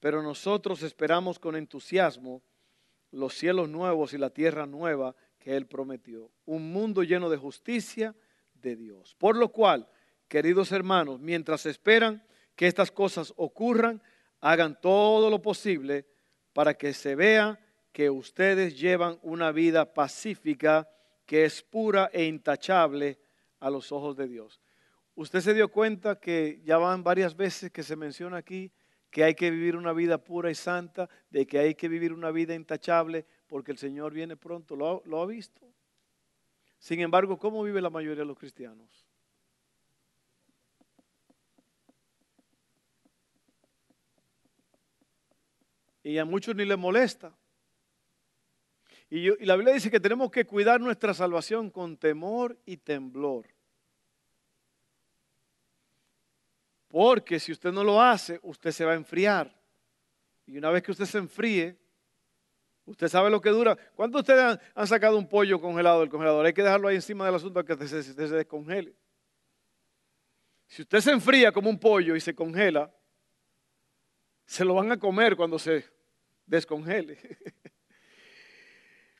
Pero 0.00 0.22
nosotros 0.22 0.82
esperamos 0.82 1.38
con 1.38 1.56
entusiasmo 1.56 2.42
los 3.10 3.34
cielos 3.34 3.68
nuevos 3.68 4.14
y 4.14 4.18
la 4.18 4.30
tierra 4.30 4.64
nueva 4.64 5.14
que 5.38 5.56
Él 5.56 5.66
prometió. 5.66 6.30
Un 6.46 6.72
mundo 6.72 7.02
lleno 7.02 7.28
de 7.28 7.36
justicia 7.36 8.14
de 8.54 8.76
Dios. 8.76 9.14
Por 9.18 9.36
lo 9.36 9.48
cual, 9.48 9.88
queridos 10.26 10.72
hermanos, 10.72 11.20
mientras 11.20 11.66
esperan 11.66 12.24
que 12.56 12.66
estas 12.66 12.90
cosas 12.90 13.34
ocurran, 13.36 14.02
hagan 14.40 14.80
todo 14.80 15.30
lo 15.30 15.40
posible 15.40 16.06
para 16.52 16.74
que 16.74 16.92
se 16.92 17.14
vea 17.14 17.58
que 17.92 18.10
ustedes 18.10 18.78
llevan 18.78 19.18
una 19.22 19.52
vida 19.52 19.92
pacífica 19.92 20.88
que 21.26 21.44
es 21.44 21.62
pura 21.62 22.10
e 22.12 22.24
intachable 22.24 23.18
a 23.60 23.70
los 23.70 23.92
ojos 23.92 24.16
de 24.16 24.28
Dios. 24.28 24.60
Usted 25.14 25.40
se 25.40 25.54
dio 25.54 25.68
cuenta 25.68 26.20
que 26.20 26.60
ya 26.64 26.78
van 26.78 27.02
varias 27.02 27.36
veces 27.36 27.70
que 27.70 27.82
se 27.82 27.96
menciona 27.96 28.36
aquí 28.36 28.72
que 29.10 29.24
hay 29.24 29.34
que 29.34 29.50
vivir 29.50 29.76
una 29.76 29.92
vida 29.92 30.18
pura 30.18 30.50
y 30.50 30.54
santa, 30.54 31.08
de 31.30 31.46
que 31.46 31.58
hay 31.58 31.74
que 31.74 31.88
vivir 31.88 32.12
una 32.12 32.30
vida 32.30 32.54
intachable, 32.54 33.26
porque 33.46 33.72
el 33.72 33.78
Señor 33.78 34.12
viene 34.12 34.36
pronto, 34.36 34.76
lo, 34.76 35.02
lo 35.06 35.22
ha 35.22 35.26
visto. 35.26 35.66
Sin 36.78 37.00
embargo, 37.00 37.38
¿cómo 37.38 37.62
vive 37.62 37.80
la 37.80 37.90
mayoría 37.90 38.20
de 38.20 38.26
los 38.26 38.38
cristianos? 38.38 39.07
Y 46.08 46.16
a 46.16 46.24
muchos 46.24 46.56
ni 46.56 46.64
les 46.64 46.78
molesta. 46.78 47.36
Y, 49.10 49.28
la 49.44 49.56
Biblia 49.56 49.74
dice 49.74 49.90
que 49.90 50.00
tenemos 50.00 50.30
que 50.30 50.46
cuidar 50.46 50.80
nuestra 50.80 51.12
salvación 51.12 51.68
con 51.68 51.98
temor 51.98 52.56
y 52.64 52.78
temblor. 52.78 53.44
Porque 56.88 57.38
si 57.38 57.52
usted 57.52 57.72
no 57.72 57.84
lo 57.84 58.00
hace, 58.00 58.40
usted 58.42 58.70
se 58.70 58.86
va 58.86 58.92
a 58.92 58.94
enfriar. 58.94 59.54
Y 60.46 60.56
una 60.56 60.70
vez 60.70 60.82
que 60.82 60.92
usted 60.92 61.04
se 61.04 61.18
enfríe, 61.18 61.76
usted 62.86 63.08
sabe 63.08 63.28
lo 63.28 63.42
que 63.42 63.50
dura. 63.50 63.76
¿Cuántos 63.94 64.24
de 64.24 64.32
ustedes 64.32 64.58
han, 64.74 64.86
sacado 64.86 65.18
un 65.18 65.28
pollo 65.28 65.60
congelado 65.60 66.00
del 66.00 66.08
congelador? 66.08 66.46
Hay 66.46 66.54
que 66.54 66.62
dejarlo 66.62 66.88
ahí 66.88 66.96
encima 66.96 67.26
del 67.26 67.34
asunto 67.34 67.62
para 67.62 67.76
que 67.76 67.86
se, 67.86 68.02
se 68.02 68.14
descongele. 68.14 68.94
Si 70.68 70.80
usted 70.80 71.00
se 71.00 71.10
enfría 71.10 71.52
como 71.52 71.68
un 71.68 71.78
pollo 71.78 72.16
y 72.16 72.20
se 72.20 72.34
congela, 72.34 72.90
se 74.46 74.64
lo 74.64 74.72
van 74.72 74.90
a 74.90 74.98
comer 74.98 75.36
cuando 75.36 75.58
se 75.58 75.97
descongele. 76.48 77.18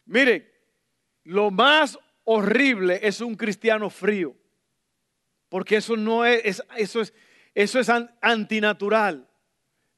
Mire, 0.06 0.50
lo 1.24 1.50
más 1.50 1.98
horrible 2.24 2.98
es 3.02 3.20
un 3.20 3.36
cristiano 3.36 3.90
frío, 3.90 4.34
porque 5.48 5.76
eso 5.76 5.96
no 5.96 6.24
es, 6.24 6.62
eso 6.76 7.00
es, 7.00 7.14
eso 7.54 7.78
es 7.78 7.88
antinatural. 8.20 9.28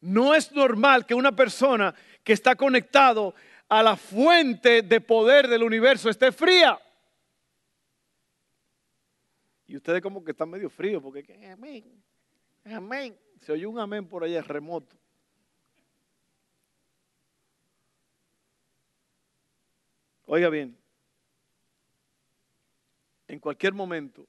No 0.01 0.35
es 0.35 0.51
normal 0.53 1.07
que 1.07 1.15
una 1.15 1.35
persona 1.35 1.95
que 2.25 2.33
está 2.33 2.57
conectado 2.57 3.35
a 3.69 3.83
la 3.83 3.97
fuente 3.97 4.83
de 4.83 5.01
poder 5.01 5.47
del 5.47 5.63
universo 5.63 6.11
esté 6.11 6.33
fría. 6.33 6.81
Y 9.67 9.77
ustedes 9.77 10.03
como 10.03 10.25
que 10.25 10.33
están 10.33 10.51
medio 10.51 10.69
fríos 10.69 11.01
porque 11.01 11.47
amén, 11.47 12.03
amén. 12.65 13.17
Se 13.39 13.53
oye 13.53 13.67
un 13.67 13.79
amén 13.79 14.09
por 14.09 14.25
allá 14.25 14.43
remoto. 14.43 14.97
Oiga 20.33 20.49
bien, 20.49 20.79
en 23.27 23.41
cualquier 23.41 23.73
momento 23.73 24.29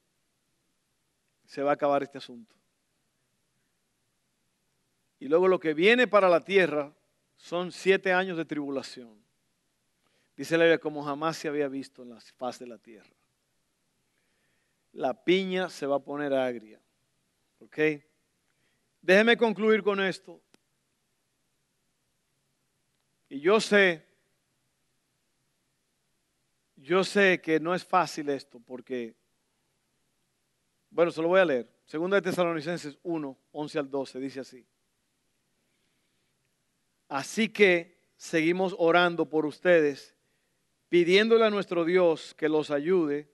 se 1.46 1.62
va 1.62 1.70
a 1.70 1.74
acabar 1.74 2.02
este 2.02 2.18
asunto. 2.18 2.56
Y 5.20 5.28
luego 5.28 5.46
lo 5.46 5.60
que 5.60 5.74
viene 5.74 6.08
para 6.08 6.28
la 6.28 6.40
tierra 6.40 6.92
son 7.36 7.70
siete 7.70 8.12
años 8.12 8.36
de 8.36 8.44
tribulación. 8.44 9.16
Dice 10.36 10.58
la 10.58 10.64
Biblia 10.64 10.80
como 10.80 11.04
jamás 11.04 11.36
se 11.36 11.46
había 11.46 11.68
visto 11.68 12.02
en 12.02 12.08
la 12.08 12.20
faz 12.36 12.58
de 12.58 12.66
la 12.66 12.78
tierra. 12.78 13.14
La 14.94 15.22
piña 15.22 15.70
se 15.70 15.86
va 15.86 15.98
a 15.98 16.04
poner 16.04 16.34
agria. 16.34 16.80
¿Ok? 17.60 17.78
Déjeme 19.00 19.36
concluir 19.36 19.84
con 19.84 20.00
esto. 20.00 20.40
Y 23.28 23.38
yo 23.38 23.60
sé, 23.60 24.11
yo 26.82 27.04
sé 27.04 27.40
que 27.40 27.60
no 27.60 27.74
es 27.74 27.84
fácil 27.84 28.28
esto 28.28 28.60
porque, 28.60 29.14
bueno, 30.90 31.10
se 31.12 31.22
lo 31.22 31.28
voy 31.28 31.40
a 31.40 31.44
leer. 31.44 31.68
Segunda 31.84 32.16
de 32.16 32.22
Tesalonicenses 32.22 32.98
1, 33.02 33.38
11 33.52 33.78
al 33.78 33.90
12, 33.90 34.18
dice 34.18 34.40
así. 34.40 34.66
Así 37.08 37.48
que 37.48 38.00
seguimos 38.16 38.74
orando 38.78 39.28
por 39.28 39.46
ustedes, 39.46 40.14
pidiéndole 40.88 41.44
a 41.44 41.50
nuestro 41.50 41.84
Dios 41.84 42.34
que 42.34 42.48
los 42.48 42.70
ayude 42.70 43.28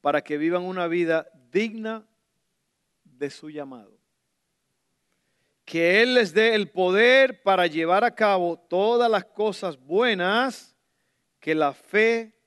para 0.00 0.22
que 0.22 0.36
vivan 0.36 0.62
una 0.62 0.88
vida 0.88 1.28
digna 1.50 2.06
de 3.04 3.30
su 3.30 3.48
llamado. 3.48 3.96
Que 5.64 6.02
Él 6.02 6.14
les 6.14 6.34
dé 6.34 6.54
el 6.54 6.70
poder 6.70 7.42
para 7.42 7.66
llevar 7.66 8.04
a 8.04 8.14
cabo 8.14 8.58
todas 8.58 9.10
las 9.10 9.24
cosas 9.24 9.78
buenas 9.78 10.76
que 11.38 11.54
la 11.54 11.72
fe 11.72 12.41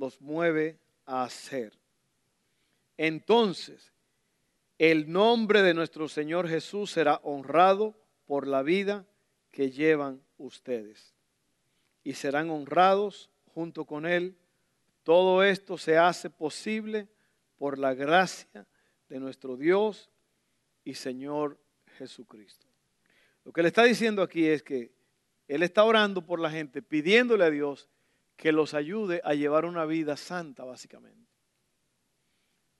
los 0.00 0.18
mueve 0.22 0.78
a 1.04 1.24
hacer. 1.24 1.78
Entonces, 2.96 3.92
el 4.78 5.12
nombre 5.12 5.60
de 5.62 5.74
nuestro 5.74 6.08
Señor 6.08 6.48
Jesús 6.48 6.90
será 6.90 7.20
honrado 7.22 7.94
por 8.24 8.46
la 8.46 8.62
vida 8.62 9.04
que 9.50 9.70
llevan 9.70 10.22
ustedes 10.38 11.14
y 12.02 12.14
serán 12.14 12.48
honrados 12.48 13.28
junto 13.52 13.84
con 13.84 14.06
Él. 14.06 14.34
Todo 15.02 15.42
esto 15.44 15.76
se 15.76 15.98
hace 15.98 16.30
posible 16.30 17.06
por 17.58 17.78
la 17.78 17.92
gracia 17.92 18.66
de 19.10 19.20
nuestro 19.20 19.58
Dios 19.58 20.08
y 20.82 20.94
Señor 20.94 21.58
Jesucristo. 21.98 22.66
Lo 23.44 23.52
que 23.52 23.60
le 23.60 23.68
está 23.68 23.84
diciendo 23.84 24.22
aquí 24.22 24.46
es 24.46 24.62
que 24.62 24.92
Él 25.46 25.62
está 25.62 25.84
orando 25.84 26.24
por 26.24 26.40
la 26.40 26.50
gente, 26.50 26.80
pidiéndole 26.80 27.44
a 27.44 27.50
Dios 27.50 27.89
que 28.40 28.52
los 28.52 28.72
ayude 28.72 29.20
a 29.22 29.34
llevar 29.34 29.66
una 29.66 29.84
vida 29.84 30.16
santa, 30.16 30.64
básicamente. 30.64 31.30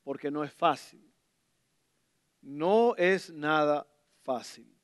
Porque 0.02 0.30
no 0.30 0.42
es 0.42 0.50
fácil. 0.54 1.12
No 2.40 2.96
es 2.96 3.30
nada 3.30 3.86
fácil. 4.22 4.74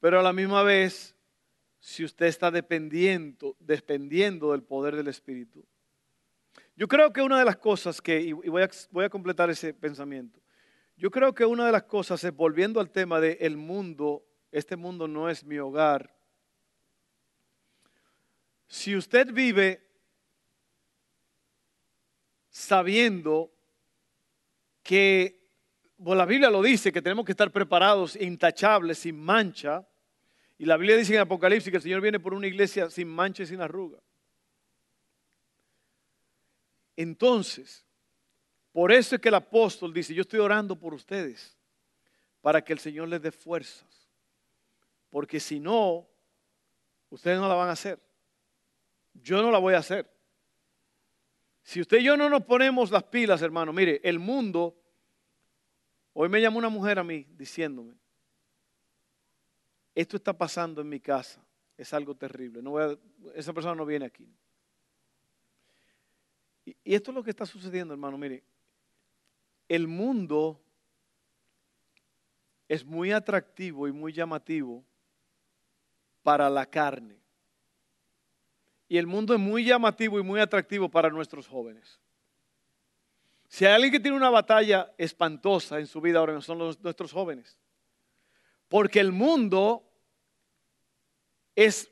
Pero 0.00 0.18
a 0.18 0.22
la 0.24 0.32
misma 0.32 0.64
vez, 0.64 1.14
si 1.78 2.04
usted 2.04 2.26
está 2.26 2.50
dependiendo, 2.50 3.54
dependiendo 3.60 4.50
del 4.50 4.64
poder 4.64 4.96
del 4.96 5.06
Espíritu. 5.06 5.64
Yo 6.74 6.88
creo 6.88 7.12
que 7.12 7.22
una 7.22 7.38
de 7.38 7.44
las 7.44 7.56
cosas 7.56 8.02
que, 8.02 8.20
y 8.20 8.32
voy 8.32 8.62
a, 8.64 8.70
voy 8.90 9.04
a 9.04 9.10
completar 9.10 9.48
ese 9.48 9.72
pensamiento, 9.72 10.40
yo 10.96 11.08
creo 11.08 11.32
que 11.32 11.44
una 11.44 11.66
de 11.66 11.72
las 11.72 11.84
cosas 11.84 12.24
es, 12.24 12.34
volviendo 12.34 12.80
al 12.80 12.90
tema 12.90 13.20
de 13.20 13.38
el 13.42 13.56
mundo, 13.56 14.24
este 14.50 14.74
mundo 14.74 15.06
no 15.06 15.30
es 15.30 15.44
mi 15.44 15.60
hogar. 15.60 16.19
Si 18.70 18.94
usted 18.94 19.32
vive 19.32 19.84
sabiendo 22.50 23.50
que, 24.80 25.40
bueno, 25.98 26.20
la 26.20 26.24
Biblia 26.24 26.50
lo 26.50 26.62
dice, 26.62 26.92
que 26.92 27.02
tenemos 27.02 27.26
que 27.26 27.32
estar 27.32 27.50
preparados, 27.50 28.14
intachables, 28.14 28.98
sin 28.98 29.20
mancha, 29.20 29.84
y 30.56 30.66
la 30.66 30.76
Biblia 30.76 30.96
dice 30.96 31.14
en 31.14 31.20
Apocalipsis 31.20 31.68
que 31.68 31.78
el 31.78 31.82
Señor 31.82 32.00
viene 32.00 32.20
por 32.20 32.32
una 32.32 32.46
iglesia 32.46 32.88
sin 32.90 33.08
mancha 33.08 33.42
y 33.42 33.46
sin 33.46 33.60
arruga. 33.60 33.98
Entonces, 36.94 37.84
por 38.70 38.92
eso 38.92 39.16
es 39.16 39.20
que 39.20 39.30
el 39.30 39.34
apóstol 39.34 39.92
dice, 39.92 40.14
yo 40.14 40.22
estoy 40.22 40.38
orando 40.38 40.76
por 40.76 40.94
ustedes, 40.94 41.58
para 42.40 42.62
que 42.62 42.72
el 42.72 42.78
Señor 42.78 43.08
les 43.08 43.20
dé 43.20 43.32
fuerzas. 43.32 44.08
Porque 45.10 45.40
si 45.40 45.58
no, 45.58 46.06
ustedes 47.10 47.40
no 47.40 47.48
la 47.48 47.54
van 47.54 47.70
a 47.70 47.72
hacer. 47.72 47.98
Yo 49.14 49.42
no 49.42 49.50
la 49.50 49.58
voy 49.58 49.74
a 49.74 49.78
hacer. 49.78 50.10
Si 51.62 51.80
usted 51.80 51.98
y 51.98 52.04
yo 52.04 52.16
no 52.16 52.28
nos 52.28 52.44
ponemos 52.44 52.90
las 52.90 53.04
pilas, 53.04 53.42
hermano, 53.42 53.72
mire, 53.72 54.00
el 54.02 54.18
mundo, 54.18 54.76
hoy 56.14 56.28
me 56.28 56.40
llamó 56.40 56.58
una 56.58 56.68
mujer 56.68 56.98
a 56.98 57.04
mí 57.04 57.26
diciéndome, 57.36 57.94
esto 59.94 60.16
está 60.16 60.32
pasando 60.36 60.80
en 60.80 60.88
mi 60.88 61.00
casa, 61.00 61.44
es 61.76 61.92
algo 61.92 62.14
terrible. 62.14 62.62
Esa 63.34 63.52
persona 63.52 63.74
no 63.74 63.84
viene 63.84 64.06
aquí. 64.06 64.28
Y 66.64 66.94
esto 66.94 67.10
es 67.10 67.14
lo 67.14 67.22
que 67.22 67.30
está 67.30 67.46
sucediendo, 67.46 67.92
hermano. 67.92 68.16
Mire, 68.16 68.42
el 69.68 69.86
mundo 69.86 70.60
es 72.68 72.84
muy 72.84 73.12
atractivo 73.12 73.86
y 73.88 73.92
muy 73.92 74.12
llamativo 74.12 74.84
para 76.22 76.48
la 76.48 76.66
carne. 76.66 77.19
Y 78.90 78.98
el 78.98 79.06
mundo 79.06 79.34
es 79.34 79.38
muy 79.38 79.64
llamativo 79.64 80.18
y 80.18 80.22
muy 80.24 80.40
atractivo 80.40 80.88
para 80.88 81.10
nuestros 81.10 81.46
jóvenes. 81.46 82.00
Si 83.46 83.64
hay 83.64 83.72
alguien 83.74 83.92
que 83.92 84.00
tiene 84.00 84.16
una 84.16 84.30
batalla 84.30 84.92
espantosa 84.98 85.78
en 85.78 85.86
su 85.86 86.00
vida 86.00 86.18
ahora 86.18 86.40
son 86.40 86.58
nuestros 86.58 87.12
jóvenes. 87.12 87.56
Porque 88.68 88.98
el 88.98 89.12
mundo 89.12 89.88
es 91.54 91.88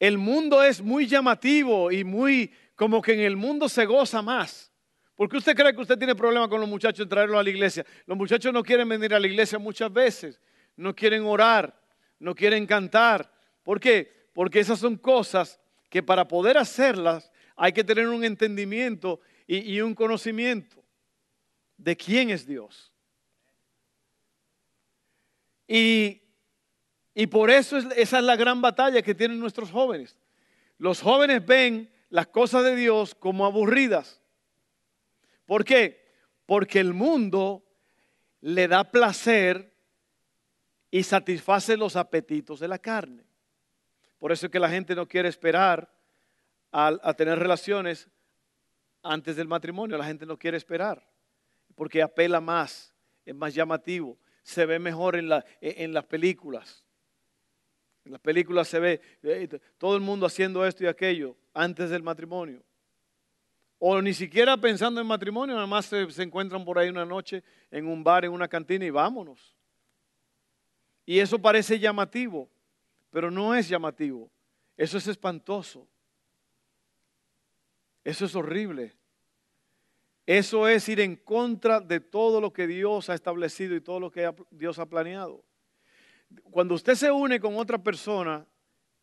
el 0.00 0.16
mundo 0.16 0.62
es 0.62 0.80
muy 0.80 1.06
llamativo 1.06 1.92
y 1.92 2.02
muy 2.02 2.50
como 2.76 3.02
que 3.02 3.12
en 3.12 3.20
el 3.20 3.36
mundo 3.36 3.68
se 3.68 3.84
goza 3.84 4.22
más. 4.22 4.72
¿Por 5.14 5.28
qué 5.28 5.36
usted 5.36 5.54
cree 5.54 5.74
que 5.74 5.82
usted 5.82 5.98
tiene 5.98 6.14
problema 6.14 6.48
con 6.48 6.60
los 6.62 6.68
muchachos 6.68 7.04
en 7.04 7.10
traerlos 7.10 7.38
a 7.38 7.42
la 7.42 7.50
iglesia? 7.50 7.84
Los 8.06 8.16
muchachos 8.16 8.54
no 8.54 8.62
quieren 8.62 8.88
venir 8.88 9.12
a 9.14 9.20
la 9.20 9.26
iglesia 9.26 9.58
muchas 9.58 9.92
veces, 9.92 10.40
no 10.76 10.96
quieren 10.96 11.24
orar, 11.24 11.78
no 12.18 12.34
quieren 12.34 12.66
cantar. 12.66 13.30
¿Por 13.62 13.78
qué? 13.78 14.30
Porque 14.32 14.60
esas 14.60 14.78
son 14.78 14.96
cosas 14.96 15.58
que 15.92 16.02
para 16.02 16.26
poder 16.26 16.56
hacerlas 16.56 17.30
hay 17.54 17.74
que 17.74 17.84
tener 17.84 18.08
un 18.08 18.24
entendimiento 18.24 19.20
y, 19.46 19.78
un 19.82 19.94
conocimiento 19.94 20.82
de 21.76 21.94
quién 21.94 22.30
es 22.30 22.46
Dios. 22.46 22.90
Y, 25.68 26.22
por 27.30 27.50
eso 27.50 27.76
esa 27.76 28.18
es 28.18 28.24
la 28.24 28.36
gran 28.36 28.62
batalla 28.62 29.02
que 29.02 29.14
tienen 29.14 29.38
nuestros 29.38 29.70
jóvenes. 29.70 30.18
Los 30.78 31.02
jóvenes 31.02 31.44
ven 31.44 31.92
las 32.08 32.26
cosas 32.28 32.64
de 32.64 32.74
Dios 32.74 33.14
como 33.14 33.44
aburridas. 33.44 34.22
¿Por 35.44 35.62
qué? 35.62 36.06
Porque 36.46 36.80
el 36.80 36.94
mundo 36.94 37.66
le 38.40 38.66
da 38.66 38.90
placer 38.90 39.76
y 40.90 41.02
satisface 41.02 41.76
los 41.76 41.96
apetitos 41.96 42.60
de 42.60 42.68
la 42.68 42.78
carne. 42.78 43.31
Por 44.22 44.30
eso 44.30 44.46
es 44.46 44.52
que 44.52 44.60
la 44.60 44.70
gente 44.70 44.94
no 44.94 45.08
quiere 45.08 45.28
esperar 45.28 45.92
a, 46.70 47.12
tener 47.14 47.40
relaciones 47.40 48.08
antes 49.02 49.34
del 49.34 49.48
matrimonio. 49.48 49.98
La 49.98 50.04
gente 50.04 50.24
no 50.24 50.38
quiere 50.38 50.56
esperar 50.56 51.04
porque 51.74 52.00
apela 52.00 52.40
más, 52.40 52.94
es 53.26 53.34
más 53.34 53.52
llamativo, 53.52 54.16
se 54.44 54.64
ve 54.64 54.78
mejor 54.78 55.16
en, 55.16 55.28
las 55.28 56.04
películas. 56.04 56.84
En 58.04 58.12
las 58.12 58.20
películas 58.20 58.68
se 58.68 58.78
ve 58.78 59.00
eh, 59.24 59.48
todo 59.76 59.96
el 59.96 60.00
mundo 60.00 60.26
haciendo 60.26 60.64
esto 60.64 60.84
y 60.84 60.86
aquello 60.86 61.36
antes 61.52 61.90
del 61.90 62.04
matrimonio. 62.04 62.62
O 63.80 64.00
ni 64.00 64.14
siquiera 64.14 64.56
pensando 64.56 65.00
en 65.00 65.06
matrimonio, 65.08 65.56
nada 65.56 65.66
más 65.66 65.86
se, 65.86 66.22
encuentran 66.22 66.64
por 66.64 66.78
ahí 66.78 66.88
una 66.88 67.04
noche 67.04 67.42
en 67.72 67.88
un 67.88 68.04
bar, 68.04 68.24
en 68.24 68.30
una 68.30 68.46
cantina 68.46 68.84
y 68.84 68.90
vámonos. 68.90 69.56
Y 71.04 71.18
eso 71.18 71.40
parece 71.40 71.76
llamativo, 71.76 72.48
pero 73.12 73.30
no 73.30 73.54
es 73.54 73.68
llamativo. 73.68 74.32
Eso 74.76 74.96
es 74.96 75.06
espantoso. 75.06 75.86
Eso 78.02 78.24
es 78.24 78.34
horrible. 78.34 78.96
Eso 80.24 80.66
es 80.66 80.88
ir 80.88 80.98
en 80.98 81.16
contra 81.16 81.78
de 81.80 82.00
todo 82.00 82.40
lo 82.40 82.52
que 82.52 82.66
Dios 82.66 83.10
ha 83.10 83.14
establecido 83.14 83.76
y 83.76 83.82
todo 83.82 84.00
lo 84.00 84.10
que 84.10 84.32
Dios 84.50 84.78
ha 84.78 84.86
planeado. 84.86 85.44
Cuando 86.50 86.74
usted 86.74 86.94
se 86.94 87.10
une 87.10 87.38
con 87.38 87.56
otra 87.56 87.76
persona 87.76 88.46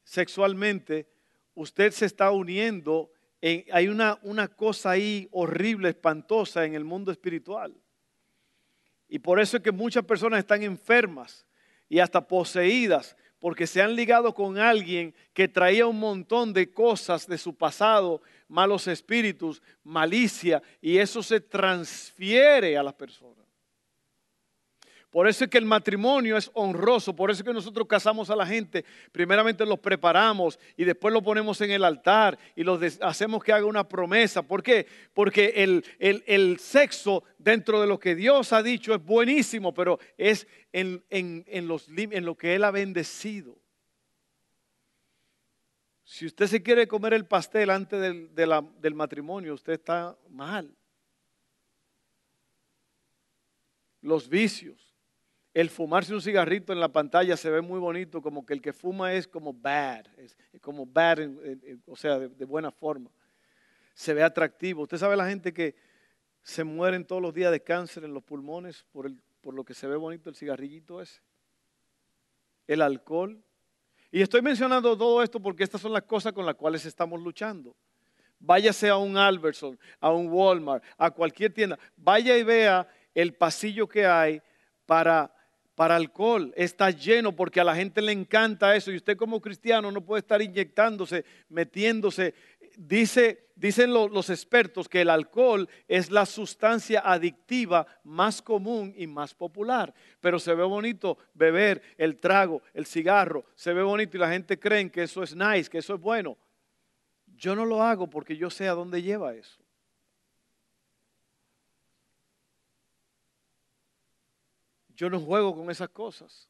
sexualmente, 0.04 1.08
usted 1.54 1.92
se 1.92 2.08
está 2.08 2.32
uniendo, 2.32 3.12
hay 3.42 3.88
una, 3.90 4.18
una 4.24 4.48
cosa 4.48 4.90
ahí 4.90 5.28
horrible, 5.32 5.90
espantosa 5.90 6.66
en 6.66 6.74
el 6.74 6.84
mundo 6.84 7.12
espiritual. 7.12 7.80
Y 9.08 9.20
por 9.20 9.40
eso 9.40 9.58
es 9.58 9.64
que 9.64 9.72
muchas 9.72 10.04
personas 10.04 10.40
están 10.40 10.64
enfermas 10.64 11.46
y 11.88 12.00
hasta 12.00 12.28
poseídas 12.28 13.16
porque 13.40 13.68
se 13.68 13.82
han 13.82 13.96
ligado 13.96 14.34
con 14.34 14.58
alguien 14.58 15.14
que 15.34 15.48
traía 15.48 15.88
un 15.88 16.00
montón 16.00 16.54
de 16.54 16.72
cosas 16.72 17.26
de 17.28 17.38
su 17.38 17.56
pasado, 17.56 18.22
malos 18.48 18.88
espíritus, 18.88 19.62
malicia, 19.84 20.62
y 20.82 20.98
eso 20.98 21.24
se 21.24 21.40
transfiere 21.40 22.78
a 22.78 22.84
las 22.84 22.94
personas. 22.94 23.39
Por 25.10 25.28
eso 25.28 25.44
es 25.44 25.50
que 25.50 25.58
el 25.58 25.66
matrimonio 25.66 26.38
es 26.38 26.52
honroso, 26.54 27.16
por 27.16 27.32
eso 27.32 27.42
es 27.42 27.44
que 27.44 27.54
nosotros 27.54 27.88
casamos 27.88 28.30
a 28.30 28.36
la 28.36 28.46
gente, 28.46 28.86
primeramente 29.12 29.66
los 29.66 29.80
preparamos 29.80 30.60
y 30.78 30.84
después 30.84 31.12
lo 31.12 31.24
ponemos 31.24 31.60
en 31.62 31.72
el 31.72 31.84
altar 31.84 32.38
y 32.56 32.64
los 32.64 32.80
hacemos 33.02 33.44
que 33.44 33.52
haga 33.52 33.66
una 33.66 33.88
promesa. 33.88 34.44
¿Por 34.44 34.62
qué? 34.62 34.86
Porque 35.16 35.54
el, 35.56 35.84
el, 35.98 36.60
sexo 36.60 37.24
dentro 37.40 37.82
de 37.82 37.88
lo 37.88 38.00
que 38.00 38.14
Dios 38.14 38.54
ha 38.54 38.62
dicho 38.62 38.94
es 38.94 39.04
buenísimo, 39.04 39.74
pero 39.74 40.00
es 40.16 40.48
en, 40.74 41.04
en, 41.10 41.68
los, 41.68 41.88
en 41.90 42.26
lo 42.26 42.36
que 42.36 42.54
Él 42.54 42.64
ha 42.64 42.72
bendecido. 42.72 43.58
Si 46.04 46.28
usted 46.28 46.46
se 46.46 46.62
quiere 46.62 46.88
comer 46.88 47.16
el 47.16 47.26
pastel 47.26 47.72
antes 47.72 48.00
del, 48.00 48.30
del 48.36 48.94
matrimonio, 48.94 49.56
usted 49.56 49.74
está 49.74 50.16
mal. 50.30 50.72
Los 54.02 54.30
vicios 54.30 54.89
el 55.54 55.70
fumarse 55.70 56.14
un 56.14 56.22
cigarrito 56.22 56.74
en 56.74 56.80
la 56.80 56.90
pantalla 56.90 57.36
se 57.36 57.50
ve 57.50 57.62
muy 57.62 57.80
bonito, 57.80 58.22
como 58.22 58.46
que 58.46 58.54
el 58.54 58.62
que 58.62 58.74
fuma 58.74 59.14
es 59.14 59.28
como 59.28 59.54
bad, 59.54 60.06
es, 60.18 60.38
como 60.62 60.86
bad, 60.86 61.20
o 61.88 61.96
sea, 61.96 62.20
de, 62.20 62.46
buena 62.46 62.72
forma. 62.72 63.10
Se 63.94 64.14
ve 64.14 64.24
atractivo. 64.24 64.84
Usted 64.84 64.98
sabe 64.98 65.18
la 65.18 65.28
gente 65.28 65.54
que 65.54 65.76
se 66.44 66.64
mueren 66.64 67.06
todos 67.06 67.22
los 67.22 67.34
días 67.34 67.52
de 67.52 67.62
cáncer 67.62 68.04
en 68.04 68.14
los 68.14 68.24
pulmones 68.24 68.86
por, 68.92 69.08
el, 69.08 69.22
por 69.42 69.54
lo 69.54 69.64
que 69.64 69.74
se 69.74 69.88
ve 69.88 69.96
bonito 69.96 70.30
el 70.30 70.36
cigarrillito 70.36 71.02
ese. 71.02 71.20
El 72.68 72.82
alcohol. 72.82 73.44
Y 74.12 74.22
estoy 74.22 74.42
mencionando 74.42 74.98
todo 74.98 75.22
esto 75.24 75.40
porque 75.40 75.64
estas 75.64 75.82
son 75.82 75.94
las 75.94 76.04
cosas 76.04 76.34
con 76.34 76.46
las 76.46 76.56
cuales 76.56 76.86
estamos 76.86 77.20
luchando. 77.22 77.76
Váyase 78.40 78.88
a 78.88 78.98
un 78.98 79.18
Albertson, 79.18 79.78
a 80.00 80.12
un 80.12 80.30
Walmart, 80.30 80.84
a 80.98 81.12
cualquier 81.12 81.54
tienda. 81.54 81.78
Vaya 81.98 82.38
y 82.38 82.44
vea 82.44 82.88
el 83.14 83.34
pasillo 83.34 83.88
que 83.88 84.06
hay 84.06 84.42
para 84.86 85.32
para 85.80 85.96
alcohol, 85.96 86.52
está 86.58 86.92
lleno 86.92 87.34
porque 87.34 87.62
a 87.62 87.64
la 87.64 87.74
gente 87.74 88.02
le 88.02 88.12
encanta 88.12 88.76
eso 88.76 88.92
y 88.92 88.98
usted 88.98 89.16
como 89.16 89.40
cristiano 89.40 89.90
no 89.90 90.02
puede 90.02 90.20
estar 90.20 90.42
inyectándose, 90.42 91.24
metiéndose. 91.48 92.34
Dice, 92.76 93.48
dicen 93.56 93.94
los 93.94 94.30
expertos 94.30 94.90
que 94.90 95.00
el 95.00 95.10
alcohol 95.10 95.70
es 95.88 96.12
la 96.12 96.26
sustancia 96.26 97.00
adictiva 97.00 97.88
más 98.04 98.42
común 98.42 98.94
y 98.98 99.08
más 99.08 99.34
popular, 99.34 99.94
pero 100.20 100.38
se 100.38 100.54
ve 100.54 100.64
bonito 100.64 101.18
beber 101.34 101.82
el 101.98 102.18
trago, 102.18 102.62
el 102.74 102.86
cigarro, 102.86 103.46
se 103.56 103.72
ve 103.72 103.82
bonito 103.82 104.18
y 104.18 104.20
la 104.20 104.30
gente 104.30 104.60
cree 104.60 104.92
que 104.92 105.04
eso 105.04 105.24
es 105.24 105.34
nice, 105.34 105.70
que 105.70 105.78
eso 105.78 105.96
es 105.96 106.02
bueno. 106.02 106.38
Yo 107.38 107.56
no 107.56 107.64
lo 107.64 107.82
hago 107.82 108.10
porque 108.10 108.36
yo 108.36 108.50
sé 108.50 108.68
a 108.68 108.74
dónde 108.74 109.02
lleva 109.02 109.34
eso. 109.34 109.62
Yo 115.00 115.10
no 115.10 115.18
juego 115.22 115.56
con 115.56 115.72
esas 115.72 115.88
cosas. 115.88 116.50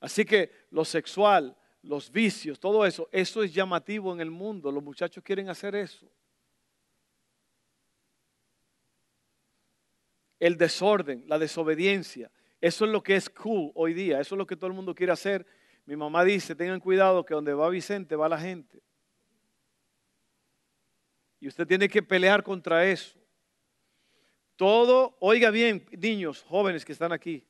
Así 0.00 0.24
que 0.24 0.50
lo 0.72 0.84
sexual, 0.84 1.56
los 1.80 2.10
vicios, 2.10 2.58
todo 2.58 2.84
eso, 2.84 3.08
eso 3.12 3.44
es 3.44 3.54
llamativo 3.54 4.12
en 4.12 4.20
el 4.20 4.32
mundo. 4.32 4.72
Los 4.72 4.82
muchachos 4.82 5.22
quieren 5.22 5.48
hacer 5.48 5.76
eso. 5.76 6.10
El 10.40 10.56
desorden, 10.56 11.22
la 11.28 11.38
desobediencia, 11.38 12.32
eso 12.60 12.84
es 12.84 12.90
lo 12.90 13.00
que 13.00 13.14
es 13.14 13.30
cool 13.30 13.70
hoy 13.76 13.94
día, 13.94 14.18
eso 14.18 14.34
es 14.34 14.38
lo 14.38 14.46
que 14.48 14.56
todo 14.56 14.66
el 14.66 14.74
mundo 14.74 14.92
quiere 14.92 15.12
hacer. 15.12 15.46
Mi 15.84 15.94
mamá 15.94 16.24
dice, 16.24 16.56
tengan 16.56 16.80
cuidado 16.80 17.24
que 17.24 17.34
donde 17.34 17.54
va 17.54 17.68
Vicente 17.68 18.16
va 18.16 18.28
la 18.28 18.40
gente. 18.40 18.82
Y 21.38 21.46
usted 21.46 21.64
tiene 21.64 21.88
que 21.88 22.02
pelear 22.02 22.42
contra 22.42 22.84
eso. 22.84 23.24
Todo, 24.56 25.16
oiga 25.20 25.50
bien, 25.50 25.86
niños, 25.92 26.42
jóvenes 26.48 26.84
que 26.84 26.92
están 26.92 27.12
aquí, 27.12 27.46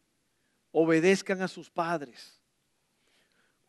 obedezcan 0.72 1.40
a 1.40 1.48
sus 1.48 1.70
padres. 1.70 2.40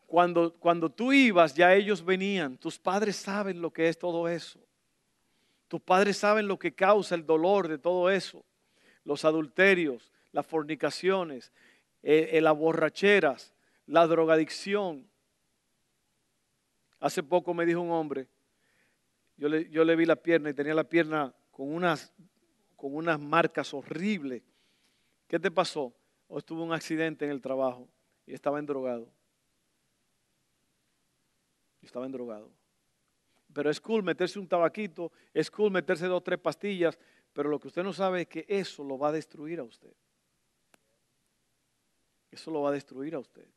Cuando, 0.06 0.54
cuando 0.54 0.90
tú 0.90 1.12
ibas, 1.12 1.54
ya 1.54 1.72
ellos 1.74 2.04
venían. 2.04 2.58
Tus 2.58 2.78
padres 2.78 3.16
saben 3.16 3.62
lo 3.62 3.72
que 3.72 3.88
es 3.88 3.98
todo 3.98 4.26
eso. 4.26 4.58
Tus 5.68 5.80
padres 5.80 6.16
saben 6.16 6.48
lo 6.48 6.58
que 6.58 6.74
causa 6.74 7.14
el 7.14 7.26
dolor 7.26 7.68
de 7.68 7.78
todo 7.78 8.10
eso. 8.10 8.44
Los 9.04 9.24
adulterios, 9.24 10.10
las 10.32 10.46
fornicaciones, 10.46 11.52
eh, 12.02 12.30
eh, 12.32 12.40
las 12.40 12.56
borracheras, 12.56 13.54
la 13.86 14.06
drogadicción. 14.06 15.06
Hace 16.98 17.22
poco 17.22 17.54
me 17.54 17.66
dijo 17.66 17.80
un 17.80 17.92
hombre, 17.92 18.26
yo 19.36 19.48
le, 19.48 19.68
yo 19.70 19.84
le 19.84 19.94
vi 19.94 20.04
la 20.04 20.16
pierna 20.16 20.50
y 20.50 20.54
tenía 20.54 20.74
la 20.74 20.84
pierna 20.84 21.32
con 21.52 21.72
unas 21.72 22.12
con 22.78 22.94
unas 22.94 23.20
marcas 23.20 23.74
horribles. 23.74 24.40
¿Qué 25.26 25.38
te 25.38 25.50
pasó? 25.50 25.92
O 26.28 26.38
estuvo 26.38 26.62
un 26.62 26.72
accidente 26.72 27.24
en 27.24 27.32
el 27.32 27.42
trabajo 27.42 27.88
y 28.24 28.32
estaba 28.32 28.60
endrogado. 28.60 29.10
Estaba 31.82 32.06
endrogado. 32.06 32.50
Pero 33.52 33.68
es 33.68 33.80
cool 33.80 34.04
meterse 34.04 34.38
un 34.38 34.46
tabaquito, 34.46 35.10
es 35.34 35.50
cool 35.50 35.72
meterse 35.72 36.06
dos 36.06 36.18
o 36.18 36.22
tres 36.22 36.38
pastillas, 36.38 36.96
pero 37.32 37.48
lo 37.48 37.58
que 37.58 37.66
usted 37.66 37.82
no 37.82 37.92
sabe 37.92 38.22
es 38.22 38.28
que 38.28 38.46
eso 38.48 38.84
lo 38.84 38.96
va 38.96 39.08
a 39.08 39.12
destruir 39.12 39.58
a 39.58 39.64
usted. 39.64 39.92
Eso 42.30 42.52
lo 42.52 42.62
va 42.62 42.68
a 42.68 42.72
destruir 42.72 43.16
a 43.16 43.18
usted. 43.18 43.48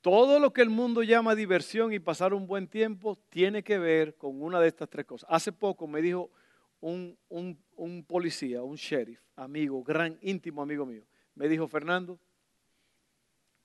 Todo 0.00 0.40
lo 0.40 0.52
que 0.52 0.62
el 0.62 0.70
mundo 0.70 1.04
llama 1.04 1.36
diversión 1.36 1.92
y 1.92 2.00
pasar 2.00 2.34
un 2.34 2.48
buen 2.48 2.66
tiempo 2.66 3.18
tiene 3.28 3.62
que 3.62 3.78
ver 3.78 4.16
con 4.16 4.42
una 4.42 4.58
de 4.58 4.66
estas 4.66 4.88
tres 4.88 5.06
cosas. 5.06 5.30
Hace 5.30 5.52
poco 5.52 5.86
me 5.86 6.02
dijo 6.02 6.32
un, 6.80 7.18
un, 7.28 8.04
policía, 8.04 8.62
un 8.62 8.76
sheriff, 8.76 9.20
amigo, 9.36 9.82
gran 9.82 10.18
íntimo 10.22 10.62
amigo 10.62 10.86
mío, 10.86 11.04
me 11.34 11.48
dijo, 11.48 11.68
Fernando, 11.68 12.18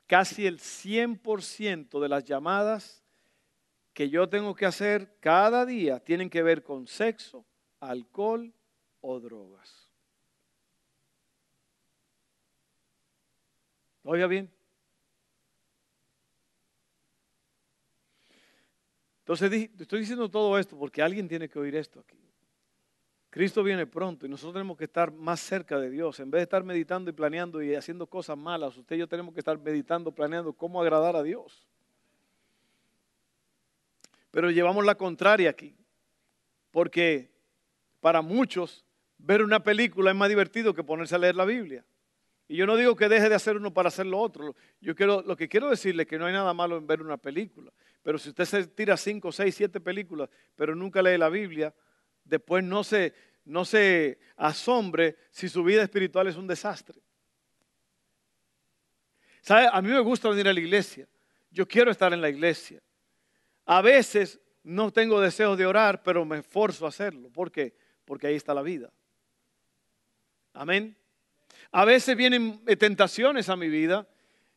casi 0.08 0.46
el 0.46 0.60
100% 0.60 2.00
de 2.00 2.10
las 2.10 2.24
llamadas 2.24 3.04
que 3.94 4.10
yo 4.10 4.28
tengo 4.28 4.54
que 4.56 4.66
hacer 4.66 5.18
cada 5.20 5.66
día 5.66 6.00
tienen 6.00 6.30
que 6.30 6.44
ver 6.44 6.64
con 6.64 6.88
sexo, 6.88 7.46
alcohol 7.80 8.54
o 9.02 9.20
drogas. 9.20 9.90
Oiga 14.04 14.28
bien. 14.28 14.52
Entonces 19.20 19.72
estoy 19.80 20.02
diciendo 20.02 20.30
todo 20.30 20.60
esto 20.60 20.78
porque 20.78 21.02
alguien 21.02 21.28
tiene 21.28 21.50
que 21.50 21.58
oír 21.58 21.76
esto 21.76 22.00
aquí. 22.02 22.25
Cristo 23.36 23.64
viene 23.64 23.86
pronto 23.86 24.26
y 24.26 24.30
nosotros 24.30 24.54
tenemos 24.54 24.78
que 24.78 24.86
estar 24.86 25.12
más 25.12 25.42
cerca 25.42 25.78
de 25.78 25.90
Dios. 25.90 26.22
En 26.22 26.32
vez 26.32 26.40
de 26.40 26.44
estar 26.44 26.64
meditando 26.64 27.10
y 27.10 27.14
planeando 27.14 27.62
y 27.62 27.76
haciendo 27.76 28.08
cosas 28.08 28.38
malas, 28.38 28.78
usted 28.78 28.96
y 28.96 29.00
yo 29.00 29.10
tenemos 29.10 29.34
que 29.34 29.42
estar 29.42 29.60
meditando, 29.60 30.10
planeando 30.14 30.54
cómo 30.54 30.82
agradar 30.82 31.18
a 31.18 31.22
Dios. 31.22 31.68
Pero 34.32 34.52
llevamos 34.52 34.86
la 34.86 34.96
contraria 34.96 35.50
aquí. 35.50 35.76
Porque 36.72 37.30
para 38.00 38.22
muchos 38.22 38.86
ver 39.18 39.44
una 39.44 39.62
película 39.62 40.12
es 40.12 40.16
más 40.16 40.30
divertido 40.30 40.74
que 40.74 40.86
ponerse 40.86 41.16
a 41.16 41.18
leer 41.18 41.36
la 41.36 41.44
Biblia. 41.44 41.84
Y 42.48 42.56
yo 42.56 42.66
no 42.66 42.78
digo 42.78 42.96
que 42.96 43.10
deje 43.10 43.28
de 43.28 43.36
hacer 43.36 43.58
uno 43.58 43.74
para 43.74 43.90
hacer 43.90 44.06
lo 44.06 44.18
otro. 44.18 44.56
Yo 44.80 44.96
quiero, 44.96 45.24
lo 45.24 45.36
que 45.36 45.50
quiero 45.50 45.70
decirle 45.70 46.04
es 46.04 46.08
que 46.08 46.18
no 46.18 46.26
hay 46.26 46.32
nada 46.32 46.54
malo 46.54 46.78
en 46.78 46.88
ver 46.88 47.02
una 47.02 47.18
película. 47.18 47.74
Pero 48.02 48.18
si 48.18 48.30
usted 48.30 48.46
se 48.46 48.66
tira 48.68 48.96
cinco, 48.96 49.30
seis, 49.34 49.56
siete 49.56 49.82
películas, 49.82 50.30
pero 50.56 50.74
nunca 50.74 51.02
lee 51.02 51.18
la 51.18 51.28
Biblia, 51.28 51.74
después 52.26 52.64
no 52.64 52.84
se, 52.84 53.14
no 53.46 53.64
se 53.64 54.20
asombre 54.36 55.16
si 55.32 55.48
su 55.48 55.64
vida 55.64 55.84
espiritual 55.84 56.28
es 56.28 56.36
un 56.36 56.48
desastre. 56.48 57.00
A 59.48 59.82
mí 59.82 59.90
me 59.90 60.00
gusta 60.00 60.28
venir 60.28 60.48
a 60.48 60.54
la 60.54 60.60
iglesia. 60.60 61.08
Yo 61.52 61.68
quiero 61.68 61.92
estar 61.92 62.12
en 62.12 62.20
la 62.20 62.30
iglesia. 62.30 62.82
A 63.66 63.82
veces 63.82 64.40
no 64.64 64.92
tengo 64.92 65.22
deseos 65.22 65.58
de 65.58 65.66
orar, 65.66 66.02
pero 66.02 66.26
me 66.26 66.40
esforzo 66.40 66.86
a 66.86 66.90
hacerlo. 66.90 67.30
¿Por 67.30 67.52
qué? 67.52 67.76
Porque 68.04 68.28
ahí 68.28 68.36
está 68.36 68.54
la 68.54 68.64
vida. 68.64 68.92
Amén. 70.54 70.98
A 71.72 71.86
veces 71.86 72.18
vienen 72.18 72.64
tentaciones 72.80 73.50
a 73.50 73.56
mi 73.56 73.70
vida 73.70 74.08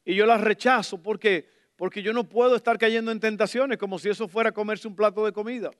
y 0.05 0.15
yo 0.15 0.25
las 0.27 0.41
rechazo 0.41 1.03
porque 1.03 1.49
porque 1.77 2.03
yo 2.03 2.13
no 2.13 2.29
puedo 2.29 2.57
estar 2.57 2.77
cayendo 2.77 3.13
en 3.13 3.21
tentaciones 3.21 3.79
como 3.79 4.01
si 4.01 4.09
eso 4.09 4.27
fuera 4.27 4.51
comerse 4.51 4.89
un 4.89 4.97
plato 4.97 5.25
de 5.25 5.31
comida 5.31 5.71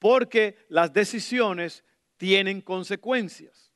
porque 0.00 0.56
las 0.68 0.92
decisiones 0.92 1.84
tienen 2.16 2.60
consecuencias. 2.60 3.70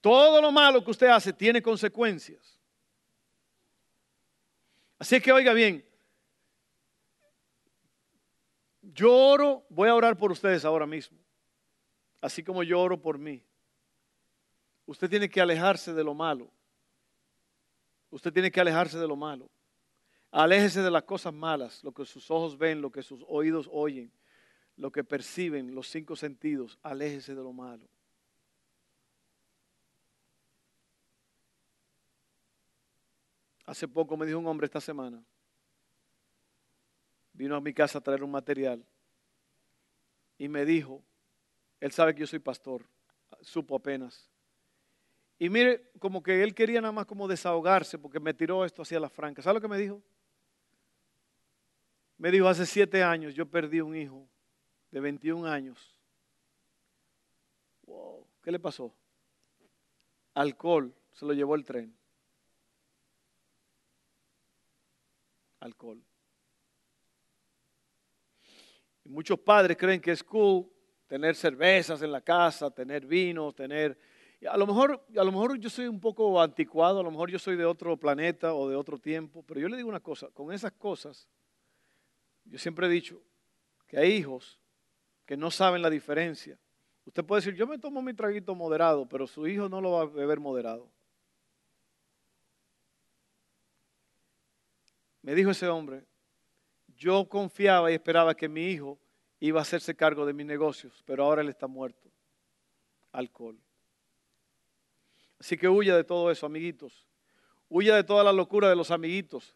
Todo 0.00 0.40
lo 0.40 0.50
malo 0.50 0.82
que 0.82 0.90
usted 0.90 1.06
hace 1.06 1.32
tiene 1.32 1.62
consecuencias. 1.62 2.58
Así 4.98 5.20
que 5.20 5.30
oiga 5.30 5.52
bien, 5.52 5.84
yo 8.82 9.14
oro, 9.14 9.64
voy 9.68 9.88
a 9.88 9.94
orar 9.94 10.16
por 10.16 10.32
ustedes 10.32 10.64
ahora 10.64 10.86
mismo, 10.86 11.18
así 12.20 12.42
como 12.42 12.62
yo 12.62 12.80
oro 12.80 13.00
por 13.00 13.18
mí. 13.18 13.42
Usted 14.86 15.08
tiene 15.08 15.28
que 15.28 15.40
alejarse 15.40 15.92
de 15.94 16.02
lo 16.02 16.14
malo. 16.14 16.50
Usted 18.10 18.32
tiene 18.32 18.50
que 18.50 18.60
alejarse 18.60 18.98
de 18.98 19.06
lo 19.06 19.16
malo. 19.16 19.48
Aléjese 20.32 20.80
de 20.80 20.90
las 20.90 21.02
cosas 21.02 21.34
malas, 21.34 21.82
lo 21.82 21.92
que 21.92 22.04
sus 22.04 22.30
ojos 22.30 22.56
ven, 22.56 22.80
lo 22.80 22.90
que 22.90 23.02
sus 23.02 23.24
oídos 23.26 23.68
oyen, 23.72 24.12
lo 24.76 24.92
que 24.92 25.02
perciben, 25.02 25.74
los 25.74 25.88
cinco 25.88 26.14
sentidos. 26.14 26.78
Aléjese 26.82 27.34
de 27.34 27.42
lo 27.42 27.52
malo. 27.52 27.86
Hace 33.66 33.86
poco 33.86 34.16
me 34.16 34.26
dijo 34.26 34.38
un 34.38 34.46
hombre 34.46 34.64
esta 34.64 34.80
semana, 34.80 35.22
vino 37.32 37.54
a 37.54 37.60
mi 37.60 37.72
casa 37.72 37.98
a 37.98 38.00
traer 38.00 38.24
un 38.24 38.30
material 38.30 38.84
y 40.38 40.48
me 40.48 40.64
dijo, 40.64 41.02
él 41.78 41.92
sabe 41.92 42.14
que 42.14 42.20
yo 42.20 42.26
soy 42.26 42.40
pastor, 42.40 42.84
supo 43.42 43.76
apenas. 43.76 44.28
Y 45.38 45.48
mire, 45.48 45.90
como 45.98 46.22
que 46.22 46.42
él 46.42 46.54
quería 46.54 46.80
nada 46.80 46.92
más 46.92 47.06
como 47.06 47.28
desahogarse 47.28 47.98
porque 47.98 48.20
me 48.20 48.34
tiró 48.34 48.64
esto 48.64 48.82
hacia 48.82 48.98
la 49.00 49.08
franca. 49.08 49.40
¿Sabe 49.40 49.54
lo 49.54 49.60
que 49.60 49.68
me 49.68 49.78
dijo? 49.78 50.02
Me 52.20 52.30
dijo, 52.30 52.48
hace 52.48 52.66
siete 52.66 53.02
años 53.02 53.34
yo 53.34 53.46
perdí 53.46 53.80
un 53.80 53.96
hijo 53.96 54.28
de 54.90 55.00
21 55.00 55.50
años. 55.50 55.98
Wow, 57.86 58.26
¿qué 58.42 58.52
le 58.52 58.58
pasó? 58.60 58.94
Alcohol, 60.34 60.94
se 61.12 61.24
lo 61.24 61.32
llevó 61.32 61.54
el 61.54 61.64
tren. 61.64 61.96
Alcohol. 65.60 66.04
Y 69.04 69.08
muchos 69.08 69.38
padres 69.38 69.78
creen 69.78 70.02
que 70.02 70.10
es 70.10 70.22
cool 70.22 70.70
tener 71.06 71.34
cervezas 71.34 72.02
en 72.02 72.12
la 72.12 72.20
casa, 72.20 72.70
tener 72.70 73.06
vinos, 73.06 73.54
tener... 73.54 73.98
A 74.46 74.58
lo, 74.58 74.66
mejor, 74.66 75.06
a 75.16 75.24
lo 75.24 75.32
mejor 75.32 75.58
yo 75.58 75.70
soy 75.70 75.86
un 75.86 75.98
poco 75.98 76.38
anticuado, 76.38 77.00
a 77.00 77.02
lo 77.02 77.10
mejor 77.10 77.30
yo 77.30 77.38
soy 77.38 77.56
de 77.56 77.64
otro 77.64 77.96
planeta 77.96 78.52
o 78.52 78.68
de 78.68 78.76
otro 78.76 78.98
tiempo, 78.98 79.42
pero 79.42 79.58
yo 79.58 79.70
le 79.70 79.78
digo 79.78 79.88
una 79.88 80.00
cosa, 80.00 80.28
con 80.34 80.52
esas 80.52 80.72
cosas 80.72 81.26
yo 82.50 82.58
siempre 82.58 82.86
he 82.86 82.90
dicho 82.90 83.22
que 83.86 83.96
hay 83.96 84.12
hijos 84.12 84.60
que 85.24 85.36
no 85.36 85.50
saben 85.50 85.82
la 85.82 85.90
diferencia. 85.90 86.58
Usted 87.04 87.24
puede 87.24 87.40
decir, 87.40 87.54
yo 87.54 87.66
me 87.66 87.78
tomo 87.78 88.02
mi 88.02 88.12
traguito 88.12 88.54
moderado, 88.54 89.08
pero 89.08 89.26
su 89.26 89.46
hijo 89.46 89.68
no 89.68 89.80
lo 89.80 89.92
va 89.92 90.02
a 90.02 90.06
beber 90.06 90.40
moderado. 90.40 90.90
Me 95.22 95.34
dijo 95.34 95.50
ese 95.50 95.68
hombre, 95.68 96.04
yo 96.96 97.28
confiaba 97.28 97.90
y 97.90 97.94
esperaba 97.94 98.34
que 98.34 98.48
mi 98.48 98.66
hijo 98.66 98.98
iba 99.38 99.60
a 99.60 99.62
hacerse 99.62 99.94
cargo 99.94 100.26
de 100.26 100.32
mis 100.32 100.46
negocios, 100.46 101.02
pero 101.06 101.24
ahora 101.24 101.42
él 101.42 101.48
está 101.48 101.66
muerto. 101.66 102.10
Alcohol. 103.12 103.58
Así 105.38 105.56
que 105.56 105.68
huya 105.68 105.96
de 105.96 106.04
todo 106.04 106.30
eso, 106.30 106.46
amiguitos. 106.46 107.06
Huya 107.68 107.94
de 107.94 108.04
toda 108.04 108.24
la 108.24 108.32
locura 108.32 108.68
de 108.68 108.76
los 108.76 108.90
amiguitos. 108.90 109.54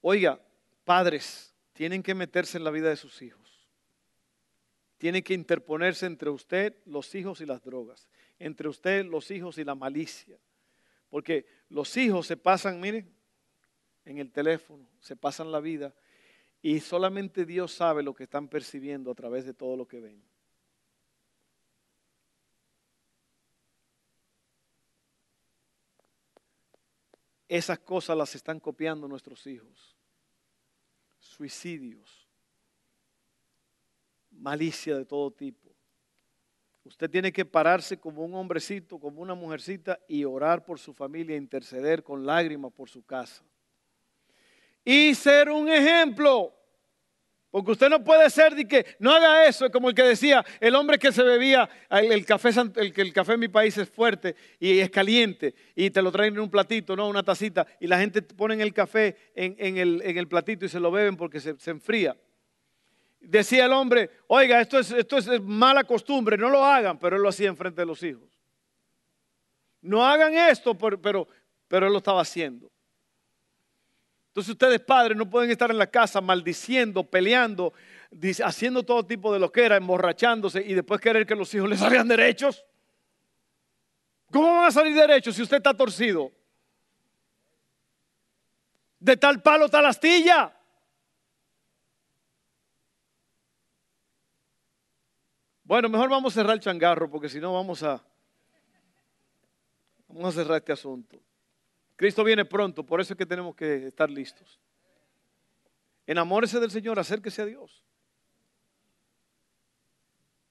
Oiga, 0.00 0.40
padres, 0.84 1.55
tienen 1.76 2.02
que 2.02 2.14
meterse 2.14 2.56
en 2.56 2.64
la 2.64 2.70
vida 2.70 2.88
de 2.88 2.96
sus 2.96 3.20
hijos. 3.20 3.68
Tienen 4.96 5.22
que 5.22 5.34
interponerse 5.34 6.06
entre 6.06 6.30
usted, 6.30 6.74
los 6.86 7.14
hijos 7.14 7.42
y 7.42 7.46
las 7.46 7.62
drogas. 7.62 8.08
Entre 8.38 8.66
usted, 8.66 9.04
los 9.04 9.30
hijos 9.30 9.58
y 9.58 9.64
la 9.64 9.74
malicia. 9.74 10.38
Porque 11.10 11.44
los 11.68 11.94
hijos 11.98 12.26
se 12.26 12.38
pasan, 12.38 12.80
miren, 12.80 13.14
en 14.06 14.16
el 14.16 14.32
teléfono, 14.32 14.88
se 15.00 15.16
pasan 15.16 15.52
la 15.52 15.60
vida 15.60 15.94
y 16.62 16.80
solamente 16.80 17.44
Dios 17.44 17.72
sabe 17.72 18.02
lo 18.02 18.14
que 18.14 18.24
están 18.24 18.48
percibiendo 18.48 19.10
a 19.10 19.14
través 19.14 19.44
de 19.44 19.52
todo 19.52 19.76
lo 19.76 19.86
que 19.86 20.00
ven. 20.00 20.22
Esas 27.48 27.78
cosas 27.80 28.16
las 28.16 28.34
están 28.34 28.60
copiando 28.60 29.06
nuestros 29.06 29.46
hijos 29.46 29.95
suicidios, 31.36 32.26
malicia 34.30 34.96
de 34.96 35.04
todo 35.04 35.30
tipo. 35.30 35.70
Usted 36.84 37.10
tiene 37.10 37.32
que 37.32 37.44
pararse 37.44 37.98
como 37.98 38.24
un 38.24 38.34
hombrecito, 38.34 38.98
como 38.98 39.20
una 39.20 39.34
mujercita 39.34 39.98
y 40.08 40.24
orar 40.24 40.64
por 40.64 40.78
su 40.78 40.94
familia, 40.94 41.36
interceder 41.36 42.02
con 42.02 42.24
lágrimas 42.24 42.72
por 42.72 42.88
su 42.88 43.04
casa. 43.04 43.42
Y 44.84 45.14
ser 45.14 45.50
un 45.50 45.68
ejemplo. 45.68 46.54
Porque 47.56 47.72
usted 47.72 47.88
no 47.88 48.04
puede 48.04 48.28
ser 48.28 48.54
de 48.54 48.68
que 48.68 48.84
no 48.98 49.10
haga 49.12 49.46
eso, 49.46 49.70
como 49.70 49.88
el 49.88 49.94
que 49.94 50.02
decía, 50.02 50.44
el 50.60 50.74
hombre 50.74 50.98
que 50.98 51.10
se 51.10 51.22
bebía, 51.22 51.66
el, 51.88 52.26
café, 52.26 52.50
el, 52.50 52.92
el 52.94 53.12
café 53.14 53.32
en 53.32 53.40
mi 53.40 53.48
país 53.48 53.78
es 53.78 53.88
fuerte 53.88 54.36
y 54.60 54.78
es 54.78 54.90
caliente 54.90 55.54
y 55.74 55.88
te 55.88 56.02
lo 56.02 56.12
traen 56.12 56.34
en 56.34 56.40
un 56.40 56.50
platito, 56.50 56.94
no 56.94 57.08
una 57.08 57.22
tacita, 57.22 57.66
y 57.80 57.86
la 57.86 57.98
gente 57.98 58.20
pone 58.20 58.62
el 58.62 58.74
café 58.74 59.16
en, 59.34 59.78
el, 59.78 60.28
platito 60.28 60.66
y 60.66 60.68
se 60.68 60.78
lo 60.78 60.90
beben 60.90 61.16
porque 61.16 61.40
se, 61.40 61.56
enfría. 61.70 62.14
Decía 63.20 63.64
el 63.64 63.72
hombre, 63.72 64.10
oiga, 64.26 64.60
esto 64.60 64.78
es, 64.78 64.90
esto 64.90 65.16
es 65.16 65.40
mala 65.40 65.84
costumbre, 65.84 66.36
no 66.36 66.50
lo 66.50 66.62
hagan, 66.62 66.98
pero 66.98 67.16
él 67.16 67.22
lo 67.22 67.30
hacía 67.30 67.48
en 67.48 67.56
frente 67.56 67.80
de 67.80 67.86
los 67.86 68.02
hijos. 68.02 68.28
No 69.80 70.04
hagan 70.04 70.34
esto, 70.34 70.76
pero, 70.76 71.26
pero 71.68 71.86
él 71.86 71.92
lo 71.92 71.98
estaba 72.00 72.20
haciendo. 72.20 72.70
Entonces 74.36 74.52
ustedes 74.52 74.80
padres 74.80 75.16
no 75.16 75.30
pueden 75.30 75.50
estar 75.50 75.70
en 75.70 75.78
la 75.78 75.86
casa 75.86 76.20
maldiciendo, 76.20 77.02
peleando, 77.02 77.72
haciendo 78.44 78.82
todo 78.82 79.02
tipo 79.02 79.32
de 79.32 79.40
lo 79.40 79.50
que 79.50 79.64
era, 79.64 79.78
emborrachándose 79.78 80.60
y 80.60 80.74
después 80.74 81.00
querer 81.00 81.24
que 81.24 81.34
los 81.34 81.54
hijos 81.54 81.66
les 81.70 81.80
salgan 81.80 82.06
derechos. 82.06 82.62
¿Cómo 84.30 84.56
van 84.56 84.66
a 84.66 84.70
salir 84.70 84.94
derechos 84.94 85.34
si 85.34 85.40
usted 85.40 85.56
está 85.56 85.72
torcido? 85.72 86.30
De 89.00 89.16
tal 89.16 89.40
palo, 89.40 89.70
tal 89.70 89.86
astilla. 89.86 90.54
Bueno, 95.64 95.88
mejor 95.88 96.10
vamos 96.10 96.34
a 96.34 96.40
cerrar 96.42 96.56
el 96.56 96.60
changarro 96.60 97.10
porque 97.10 97.30
si 97.30 97.40
no 97.40 97.54
vamos 97.54 97.82
a 97.82 98.04
vamos 100.08 100.36
a 100.36 100.42
cerrar 100.42 100.58
este 100.58 100.72
asunto. 100.72 101.25
Cristo 101.96 102.22
viene 102.22 102.44
pronto, 102.44 102.84
por 102.84 103.00
eso 103.00 103.14
es 103.14 103.18
que 103.18 103.26
tenemos 103.26 103.56
que 103.56 103.88
estar 103.88 104.10
listos. 104.10 104.60
Enamórese 106.06 106.60
del 106.60 106.70
Señor, 106.70 106.98
acérquese 106.98 107.42
a 107.42 107.46
Dios. 107.46 107.82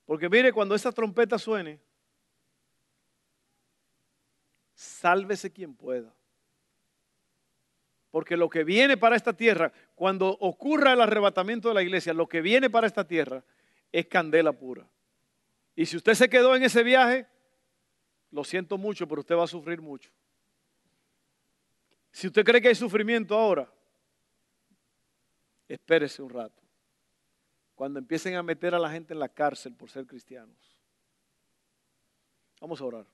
Porque 0.05 0.27
mire, 0.27 0.51
cuando 0.51 0.75
esa 0.75 0.91
trompeta 0.91 1.37
suene, 1.39 1.79
sálvese 4.73 5.51
quien 5.51 5.75
pueda. 5.75 6.13
Porque 8.11 8.37
lo 8.37 8.49
que 8.49 8.63
viene 8.63 8.97
para 8.97 9.15
esta 9.15 9.33
tierra, 9.33 9.71
cuando 9.93 10.29
ocurra 10.39 10.93
el 10.93 11.01
arrebatamiento 11.01 11.69
de 11.69 11.75
la 11.75 11.83
iglesia, 11.83 12.13
lo 12.13 12.27
que 12.27 12.41
viene 12.41 12.69
para 12.69 12.87
esta 12.87 13.05
tierra 13.07 13.43
es 13.91 14.07
candela 14.07 14.53
pura. 14.53 14.87
Y 15.75 15.85
si 15.85 15.97
usted 15.97 16.13
se 16.13 16.29
quedó 16.29 16.55
en 16.55 16.63
ese 16.63 16.83
viaje, 16.83 17.27
lo 18.31 18.43
siento 18.43 18.77
mucho, 18.77 19.07
pero 19.07 19.21
usted 19.21 19.35
va 19.35 19.43
a 19.43 19.47
sufrir 19.47 19.81
mucho. 19.81 20.11
Si 22.15 22.27
usted 22.27 22.45
cree 22.45 22.61
que 22.61 22.69
hay 22.69 22.75
sufrimiento 22.75 23.37
ahora, 23.37 23.69
espérese 25.67 26.21
un 26.21 26.29
rato. 26.29 26.63
Cuando 27.75 27.99
empiecen 27.99 28.35
a 28.35 28.41
meter 28.41 28.73
a 28.73 28.79
la 28.79 28.89
gente 28.89 29.13
en 29.13 29.19
la 29.19 29.27
cárcel 29.27 29.73
por 29.73 29.89
ser 29.89 30.05
cristianos. 30.05 30.55
Vamos 32.61 32.79
a 32.79 32.85
orar. 32.85 33.05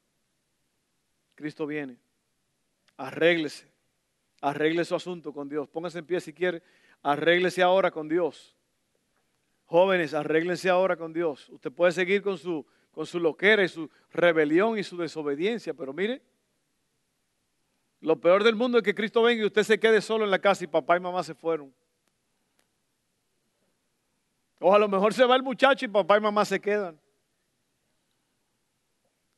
Cristo 1.34 1.66
viene. 1.66 1.98
Arréglese. 2.96 3.72
Arregle 4.40 4.86
su 4.86 4.94
asunto 4.94 5.34
con 5.34 5.50
Dios. 5.50 5.68
Póngase 5.68 5.98
en 5.98 6.06
pie 6.06 6.22
si 6.22 6.32
quiere. 6.32 6.62
Arréglese 7.02 7.64
ahora 7.64 7.90
con 7.90 8.08
Dios. 8.08 8.56
Jóvenes, 9.66 10.14
arréglense 10.14 10.70
ahora 10.70 10.96
con 10.96 11.12
Dios. 11.12 11.50
Usted 11.50 11.72
puede 11.72 11.92
seguir 11.92 12.22
con 12.22 12.38
su, 12.38 12.64
con 12.92 13.08
su 13.08 13.20
loquera 13.20 13.64
y 13.64 13.68
su 13.68 13.90
rebelión 14.12 14.78
y 14.78 14.84
su 14.84 14.96
desobediencia, 14.96 15.74
pero 15.74 15.92
mire, 15.92 16.22
lo 18.02 18.20
peor 18.20 18.44
del 18.44 18.56
mundo 18.56 18.80
es 18.80 18.84
que 18.84 18.96
Cristo 18.96 19.22
venga 19.22 19.44
y 19.44 19.46
usted 19.46 19.64
se 19.64 19.80
quede 19.80 20.02
solo 20.02 20.26
en 20.26 20.32
la 20.32 20.40
casa 20.40 20.64
y 20.64 20.68
papá 20.68 20.98
y 20.98 21.00
mamá 21.00 21.24
se 21.24 21.36
fueron. 21.36 21.74
O 24.60 24.74
a 24.74 24.80
lo 24.80 24.88
mejor 24.88 25.14
se 25.14 25.24
va 25.24 25.36
el 25.36 25.44
muchacho 25.44 25.86
y 25.86 25.88
papá 25.88 26.18
y 26.18 26.22
mamá 26.22 26.44
se 26.44 26.60
quedan. 26.60 27.00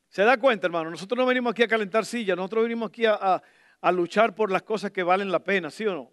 ¿Se 0.09 0.23
da 0.23 0.37
cuenta, 0.37 0.67
hermano? 0.67 0.89
Nosotros 0.91 1.17
no 1.17 1.25
venimos 1.25 1.51
aquí 1.51 1.63
a 1.63 1.67
calentar 1.67 2.05
sillas, 2.05 2.37
nosotros 2.37 2.63
venimos 2.63 2.89
aquí 2.89 3.05
a, 3.05 3.41
a 3.81 3.91
luchar 3.91 4.33
por 4.33 4.49
las 4.49 4.63
cosas 4.63 4.91
que 4.91 5.03
valen 5.03 5.29
la 5.29 5.43
pena, 5.43 5.69
¿sí 5.69 5.85
o 5.85 5.93
no? 5.93 6.11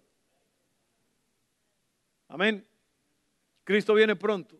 Amén. 2.27 2.67
Cristo 3.63 3.93
viene 3.93 4.15
pronto. 4.15 4.57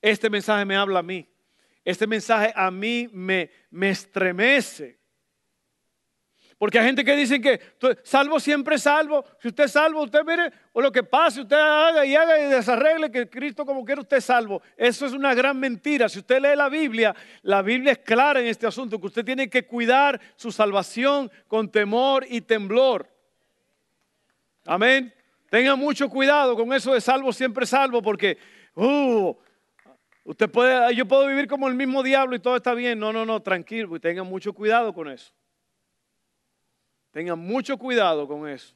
Este 0.00 0.30
mensaje 0.30 0.64
me 0.64 0.76
habla 0.76 1.00
a 1.00 1.02
mí. 1.02 1.28
Este 1.84 2.06
mensaje 2.06 2.52
a 2.54 2.70
mí 2.70 3.08
me, 3.12 3.50
me 3.70 3.90
estremece. 3.90 5.00
Porque 6.58 6.78
hay 6.78 6.86
gente 6.86 7.04
que 7.04 7.16
dice 7.16 7.40
que 7.40 7.60
salvo 8.04 8.38
siempre 8.38 8.78
salvo. 8.78 9.24
Si 9.40 9.48
usted 9.48 9.64
es 9.64 9.72
salvo, 9.72 10.02
usted 10.02 10.24
mire, 10.24 10.52
o 10.72 10.80
lo 10.80 10.92
que 10.92 11.02
pase, 11.02 11.40
usted 11.40 11.56
haga 11.56 12.06
y 12.06 12.14
haga 12.14 12.38
y 12.38 12.48
desarregle 12.48 13.10
que 13.10 13.28
Cristo 13.28 13.66
como 13.66 13.84
quiera 13.84 14.00
usted 14.00 14.18
es 14.18 14.24
salvo. 14.24 14.62
Eso 14.76 15.06
es 15.06 15.12
una 15.12 15.34
gran 15.34 15.58
mentira. 15.58 16.08
Si 16.08 16.20
usted 16.20 16.40
lee 16.40 16.56
la 16.56 16.68
Biblia, 16.68 17.14
la 17.42 17.62
Biblia 17.62 17.92
es 17.92 17.98
clara 17.98 18.40
en 18.40 18.46
este 18.46 18.66
asunto, 18.66 19.00
que 19.00 19.06
usted 19.06 19.24
tiene 19.24 19.50
que 19.50 19.66
cuidar 19.66 20.20
su 20.36 20.52
salvación 20.52 21.30
con 21.48 21.70
temor 21.70 22.24
y 22.28 22.40
temblor. 22.40 23.08
Amén. 24.64 25.12
Tenga 25.50 25.76
mucho 25.76 26.08
cuidado 26.08 26.56
con 26.56 26.72
eso 26.72 26.94
de 26.94 27.00
salvo 27.00 27.32
siempre 27.32 27.66
salvo, 27.66 28.00
porque 28.00 28.38
uh, 28.74 29.34
usted 30.24 30.50
puede, 30.50 30.94
yo 30.94 31.06
puedo 31.06 31.26
vivir 31.26 31.46
como 31.46 31.68
el 31.68 31.74
mismo 31.74 32.02
diablo 32.02 32.36
y 32.36 32.40
todo 32.40 32.56
está 32.56 32.74
bien. 32.74 32.98
No, 32.98 33.12
no, 33.12 33.26
no, 33.26 33.40
tranquilo, 33.42 33.98
tenga 34.00 34.22
mucho 34.22 34.52
cuidado 34.52 34.92
con 34.92 35.08
eso. 35.08 35.32
Tenga 37.14 37.36
mucho 37.36 37.78
cuidado 37.78 38.26
con 38.26 38.48
eso. 38.48 38.74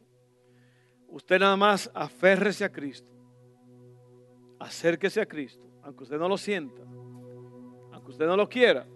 Usted 1.09 1.41
nada 1.41 1.57
más 1.57 1.91
aférrese 1.93 2.65
a 2.65 2.71
Cristo. 2.71 3.11
Acérquese 4.61 5.21
a 5.21 5.27
Cristo, 5.27 5.69
aunque 5.83 6.05
usted 6.05 6.19
no 6.19 6.29
lo 6.29 6.39
sienta, 6.39 6.81
aunque 7.93 8.13
usted 8.13 8.27
no 8.27 8.37
lo 8.37 8.49
quiera. 8.49 8.87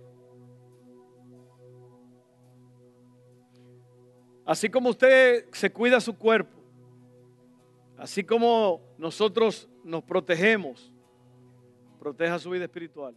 Así 4.45 4.69
como 4.69 4.91
usted 4.91 5.49
se 5.51 5.73
cuida 5.73 6.01
su 6.01 6.17
cuerpo, 6.17 6.63
así 7.97 8.23
como 8.23 8.81
nosotros 8.97 9.69
nos 9.83 10.05
protegemos, 10.05 10.93
proteja 11.99 12.39
su 12.39 12.51
vida 12.51 12.67
espiritual. 12.67 13.17